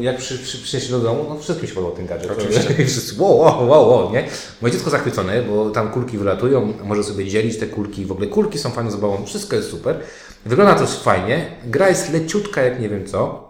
y, 0.00 0.02
jak 0.02 0.16
przy, 0.18 0.38
przy, 0.38 0.58
przynieśli 0.58 0.90
do 0.90 0.98
domu, 1.00 1.26
no 1.28 1.38
wszystkim 1.38 1.68
się 1.68 1.74
podobał 1.74 1.96
ten 1.96 2.06
gadżet. 2.06 2.30
Oczywiście. 2.38 2.74
Wszyscy, 2.86 3.14
wow, 3.22 3.38
wow, 3.38 3.68
wow, 3.68 3.88
wow, 3.88 4.12
nie? 4.12 4.28
Moje 4.62 4.72
dziecko 4.74 4.90
zachwycone, 4.90 5.42
bo 5.42 5.70
tam 5.70 5.90
kulki 5.90 6.18
wylatują, 6.18 6.72
może 6.84 7.04
sobie 7.04 7.26
dzielić 7.28 7.58
te 7.58 7.66
kulki, 7.66 8.06
w 8.06 8.12
ogóle 8.12 8.26
kulki 8.28 8.58
są 8.58 8.70
fajną 8.70 8.90
zabawą, 8.90 9.24
wszystko 9.26 9.56
jest 9.56 9.70
super. 9.70 9.96
Wygląda 10.46 10.74
to 10.74 10.86
fajnie, 10.86 11.46
gra 11.64 11.88
jest 11.88 12.12
leciutka 12.12 12.62
jak 12.62 12.80
nie 12.80 12.88
wiem 12.88 13.06
co. 13.06 13.45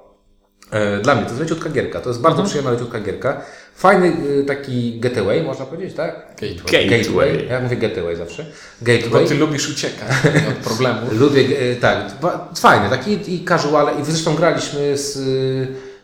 E, 0.70 0.98
Dla 1.00 1.14
mnie 1.14 1.24
to 1.24 1.28
jest 1.30 1.40
leciutka 1.40 1.70
gierka, 1.70 2.00
to 2.00 2.08
jest 2.10 2.20
bardzo 2.20 2.42
przyjemna 2.44 2.70
leciutka 2.70 3.00
gierka. 3.00 3.40
Fajny 3.76 4.12
y, 4.26 4.44
taki 4.44 5.00
getaway, 5.00 5.42
można 5.42 5.66
powiedzieć, 5.66 5.96
tak? 5.96 6.26
Gateway. 6.40 6.88
Gateway. 6.90 7.46
Ja 7.48 7.60
mówię 7.60 7.76
getaway 7.76 8.16
zawsze. 8.16 8.42
Bo 8.80 8.86
Gateway. 8.86 9.26
ty 9.26 9.34
lubisz 9.34 9.68
uciekać 9.70 10.08
od 10.48 10.54
problemu. 10.66 11.00
Lubię, 11.20 11.40
e, 11.72 11.76
tak, 11.76 11.96
fajny, 12.58 12.90
taki 12.90 13.34
i 13.34 13.44
casual, 13.44 14.00
i 14.00 14.04
zresztą 14.04 14.34
graliśmy 14.34 14.98
z, 14.98 15.12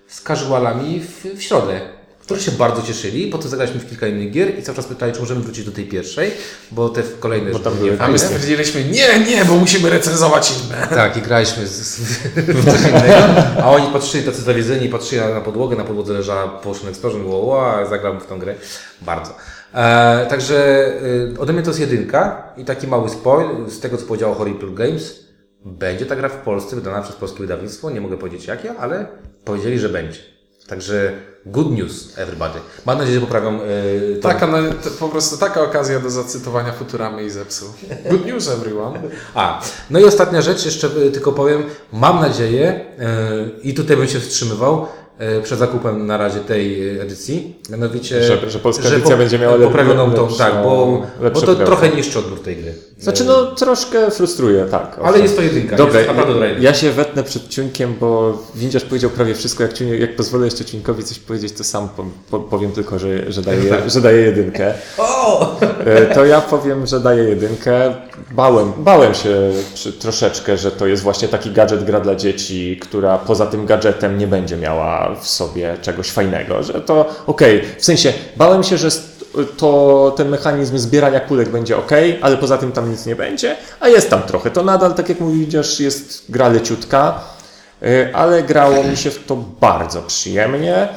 z 0.06 0.22
casualami 0.22 1.00
w, 1.00 1.24
w 1.38 1.42
środę, 1.42 1.80
którzy 2.22 2.42
się 2.42 2.50
bardzo 2.50 2.82
cieszyli, 2.82 3.26
potem 3.26 3.50
zagraliśmy 3.50 3.80
w 3.80 3.88
kilka 3.88 4.06
innych 4.06 4.30
gier 4.30 4.58
i 4.58 4.62
cały 4.62 4.76
czas 4.76 4.86
pytali, 4.86 5.12
czy 5.12 5.20
możemy 5.20 5.40
wrócić 5.40 5.64
do 5.64 5.72
tej 5.72 5.84
pierwszej, 5.84 6.30
bo 6.70 6.88
te 6.88 7.02
kolejne 7.20 7.50
już 7.50 7.62
tam 7.62 7.74
były 7.74 7.96
A 7.98 8.08
my 8.08 8.18
stwierdziliśmy, 8.18 8.84
nie, 8.84 9.20
nie, 9.20 9.44
bo 9.44 9.56
musimy 9.56 9.90
recenzować 9.90 10.52
inne. 10.52 10.86
Tak, 10.86 11.16
i 11.16 11.22
graliśmy 11.22 11.66
z, 11.66 11.70
z, 11.70 12.00
w 12.36 12.64
coś 12.64 12.80
innego, 12.80 13.14
a 13.62 13.70
oni 13.70 13.86
patrzyli 13.92 14.24
tacy 14.24 14.42
zawiedzeni, 14.42 14.88
patrzyli 14.88 15.20
na, 15.20 15.28
na 15.28 15.40
podłogę, 15.40 15.76
na 15.76 15.84
podłodze 15.84 16.12
leżała 16.12 16.48
Potion 16.48 16.88
Explosion, 16.88 17.22
było 17.22 17.44
wow, 17.44 17.88
zagram 17.88 18.20
w 18.20 18.26
tą 18.26 18.38
grę, 18.38 18.54
bardzo. 19.00 19.36
E, 19.74 20.26
także 20.26 20.86
y, 21.34 21.40
ode 21.40 21.52
mnie 21.52 21.62
to 21.62 21.70
jest 21.70 21.80
jedynka 21.80 22.52
i 22.56 22.64
taki 22.64 22.86
mały 22.86 23.10
spoil, 23.10 23.48
z 23.70 23.80
tego 23.80 23.96
co 23.96 24.06
powiedział 24.06 24.34
Horrible 24.34 24.70
Games, 24.70 25.22
będzie 25.64 26.06
ta 26.06 26.16
gra 26.16 26.28
w 26.28 26.36
Polsce 26.36 26.76
wydana 26.76 27.02
przez 27.02 27.16
polskie 27.16 27.40
wydawnictwo, 27.40 27.90
nie 27.90 28.00
mogę 28.00 28.18
powiedzieć 28.18 28.46
jakie, 28.46 28.74
ale 28.78 29.06
powiedzieli, 29.44 29.78
że 29.78 29.88
będzie. 29.88 30.31
Także 30.72 31.12
good 31.46 31.70
news 31.70 32.18
everybody. 32.18 32.58
Mam 32.86 32.98
nadzieję, 32.98 33.20
że 33.20 33.26
poprawią 33.26 33.60
y, 33.62 34.18
tą 34.22 34.28
Taka, 34.28 34.48
to 34.84 34.90
po 35.00 35.08
prostu 35.08 35.38
taka 35.38 35.62
okazja 35.62 36.00
do 36.00 36.10
zacytowania 36.10 36.72
Futuramy 36.72 37.24
i 37.24 37.30
zepsuł. 37.30 37.68
Good 38.10 38.26
news 38.26 38.48
everyone. 38.48 39.00
A, 39.34 39.62
no 39.90 39.98
i 39.98 40.04
ostatnia 40.04 40.42
rzecz, 40.42 40.64
jeszcze 40.64 40.86
y, 40.86 41.10
tylko 41.10 41.32
powiem, 41.32 41.62
mam 41.92 42.20
nadzieję 42.20 42.80
y, 43.60 43.60
i 43.62 43.74
tutaj 43.74 43.96
bym 43.96 44.08
się 44.08 44.20
wstrzymywał 44.20 44.86
przed 45.42 45.58
zakupem 45.58 46.06
na 46.06 46.16
razie 46.16 46.40
tej 46.40 46.98
edycji, 46.98 47.56
mianowicie, 47.70 48.22
Że- 48.22 48.50
że 48.50 48.58
polska 48.58 48.88
edycja 48.88 49.16
będzie 49.16 49.38
miała 49.38 49.58
poprawioną 49.58 50.10
tą, 50.12 50.26
lepszą- 50.26 50.38
tak, 50.38 50.54
bo, 50.62 51.02
bo 51.34 51.40
to 51.40 51.54
trochę 51.54 51.88
niszczy 51.88 52.18
odbiór 52.18 52.40
tej 52.40 52.56
gry. 52.56 52.74
Znaczy, 52.98 53.24
no 53.24 53.46
troszkę 53.46 54.10
frustruje, 54.10 54.64
tak. 54.70 54.94
Ale 54.98 55.06
owszem. 55.08 55.22
jest 55.22 55.36
to 55.36 55.42
jedynka, 55.42 55.76
Dobra, 55.76 55.98
jest 55.98 56.08
naprawdę 56.08 56.32
dobra 56.32 56.48
ja, 56.48 56.58
ja 56.60 56.74
się 56.74 56.90
wetnę 56.90 57.22
przed 57.22 57.48
ciunkiem, 57.48 57.94
bo 58.00 58.38
Windziarz 58.54 58.84
powiedział 58.84 59.10
prawie 59.10 59.34
wszystko. 59.34 59.62
Jak, 59.62 59.72
ciunie, 59.72 59.96
jak 59.96 60.16
pozwolę 60.16 60.44
jeszcze 60.44 60.64
ciunkowi 60.64 61.04
coś 61.04 61.18
powiedzieć, 61.18 61.52
to 61.52 61.64
sam 61.64 61.88
po, 61.88 62.04
po, 62.30 62.40
powiem 62.40 62.72
tylko, 62.72 62.98
że, 62.98 63.32
że, 63.32 63.42
daję, 63.42 63.62
Tak. 63.70 63.90
że 63.94 64.00
daję 64.00 64.20
jedynkę. 64.22 64.74
O! 64.98 65.56
E, 65.84 66.14
To 66.14 66.24
ja 66.24 66.40
powiem, 66.40 66.86
że 66.86 67.00
daję 67.00 67.24
jedynkę. 67.24 67.94
Bałem, 68.30 68.72
bałem 68.78 69.14
się 69.14 69.52
przy, 69.74 69.92
troszeczkę, 69.92 70.56
że 70.56 70.70
to 70.70 70.86
jest 70.86 71.02
właśnie 71.02 71.28
taki 71.28 71.50
gadżet 71.50 71.84
gra 71.84 72.00
dla 72.00 72.14
dzieci, 72.14 72.78
która 72.82 73.18
poza 73.18 73.46
tym 73.46 73.66
gadżetem 73.66 74.18
nie 74.18 74.26
będzie 74.26 74.56
miała 74.56 75.14
w 75.20 75.28
sobie 75.28 75.76
czegoś 75.82 76.10
fajnego. 76.10 76.62
Że 76.62 76.80
to 76.80 77.10
okej, 77.26 77.62
w 77.78 77.84
sensie 77.84 78.12
bałem 78.36 78.62
się, 78.62 78.78
że 78.78 78.88
to 79.56 80.14
ten 80.16 80.28
mechanizm 80.28 80.78
zbierania 80.78 81.20
kulek 81.20 81.48
będzie 81.48 81.76
ok, 81.76 81.90
ale 82.20 82.36
poza 82.36 82.58
tym 82.58 82.72
tam 82.72 82.90
nic 82.90 83.06
nie 83.06 83.16
będzie, 83.16 83.56
a 83.80 83.88
jest 83.88 84.10
tam 84.10 84.22
trochę. 84.22 84.50
To 84.50 84.62
nadal, 84.62 84.94
tak 84.94 85.08
jak 85.08 85.20
mówisz, 85.20 85.80
jest 85.80 86.24
gra 86.28 86.48
leciutka, 86.48 87.20
y, 87.82 88.10
ale 88.14 88.42
grało 88.42 88.84
mi 88.84 88.96
się 88.96 89.10
w 89.10 89.26
to 89.26 89.36
bardzo 89.60 90.02
przyjemnie. 90.02 90.88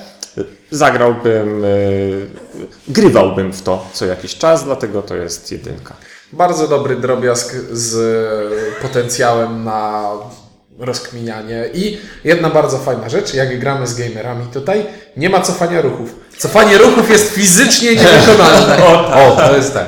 Zagrałbym, 0.71 1.63
y, 1.63 2.27
grywałbym 2.87 3.53
w 3.53 3.61
to 3.61 3.85
co 3.93 4.05
jakiś 4.05 4.35
czas, 4.35 4.63
dlatego 4.63 5.01
to 5.01 5.15
jest 5.15 5.51
jedynka. 5.51 5.95
Bardzo 6.37 6.67
dobry 6.67 6.95
drobiazg 6.95 7.55
z 7.71 7.95
potencjałem 8.81 9.63
na 9.63 10.11
rozkminianie. 10.79 11.69
I 11.73 11.97
jedna 12.23 12.49
bardzo 12.49 12.77
fajna 12.77 13.09
rzecz, 13.09 13.33
jak 13.33 13.59
gramy 13.59 13.87
z 13.87 13.95
gamerami 13.95 14.45
tutaj, 14.53 14.85
nie 15.17 15.29
ma 15.29 15.41
cofania 15.41 15.81
ruchów. 15.81 16.15
Cofanie 16.37 16.77
ruchów 16.77 17.09
jest 17.09 17.31
fizycznie 17.31 17.89
niewykonalne. 17.89 18.77
O, 19.15 19.35
to 19.35 19.55
jest 19.57 19.73
tak. 19.73 19.87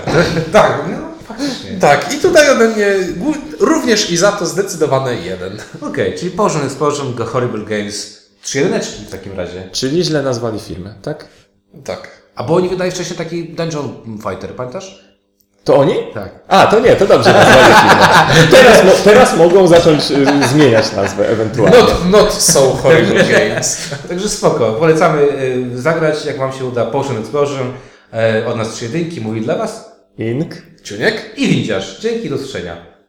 tak, 0.52 0.84
no 0.92 0.98
faktycznie. 1.28 1.72
Tak, 1.80 2.14
i 2.14 2.18
tutaj 2.18 2.50
ode 2.50 2.68
mnie 2.68 2.88
również 3.60 4.12
i 4.12 4.18
za 4.18 4.32
to 4.32 4.46
zdecydowane 4.46 5.16
jeden. 5.16 5.58
Okej, 5.82 6.16
czyli 6.18 6.32
Potion 6.32 6.66
Explosion, 6.66 7.14
Horrible 7.18 7.66
Games, 7.66 8.28
trzy 8.42 8.58
jedyneczki 8.58 9.06
w 9.06 9.10
takim 9.10 9.38
razie. 9.38 9.70
Czyli 9.72 10.04
źle 10.04 10.22
nazwali 10.22 10.60
firmę, 10.60 10.94
tak? 11.02 11.28
Tak. 11.84 12.12
A 12.36 12.44
bo 12.44 12.56
oni 12.56 12.70
wydali 12.70 12.92
wcześniej 12.92 13.18
taki 13.18 13.44
Dungeon 13.50 13.96
Fighter, 14.24 14.56
pamiętasz? 14.56 15.07
To 15.68 15.76
oni? 15.76 15.94
Tak. 16.14 16.30
A, 16.48 16.68
to 16.68 16.80
nie, 16.80 16.96
to 16.96 17.08
dobrze. 17.08 17.34
Teraz, 18.52 18.84
mo- 18.86 18.92
teraz 19.04 19.38
mogą 19.38 19.68
zacząć 19.68 20.12
y, 20.12 20.48
zmieniać 20.48 20.92
nazwę 20.92 21.30
ewentualnie. 21.30 21.78
Not, 21.78 22.10
not 22.12 22.34
so 22.34 22.60
horrible 22.84 23.24
games. 23.34 23.90
Także 24.10 24.30
spoko. 24.30 24.74
Polecamy 24.74 25.22
y, 25.22 25.82
zagrać, 25.82 26.26
jak 26.26 26.38
Wam 26.38 26.54
się 26.54 26.66
uda, 26.66 26.86
Potion 26.86 27.18
Explosion. 27.18 27.74
E, 28.14 28.46
od 28.48 28.58
nas 28.58 28.70
trzy 28.74 28.86
jedynki, 28.86 29.22
mówi 29.22 29.42
dla 29.42 29.56
Was 29.56 29.92
Ink. 30.18 30.56
Ciuniek? 30.84 31.32
i 31.38 31.48
Winciarz. 31.48 32.00
Dzięki, 32.00 32.30
do 32.30 32.36
usłyszenia. 32.36 32.76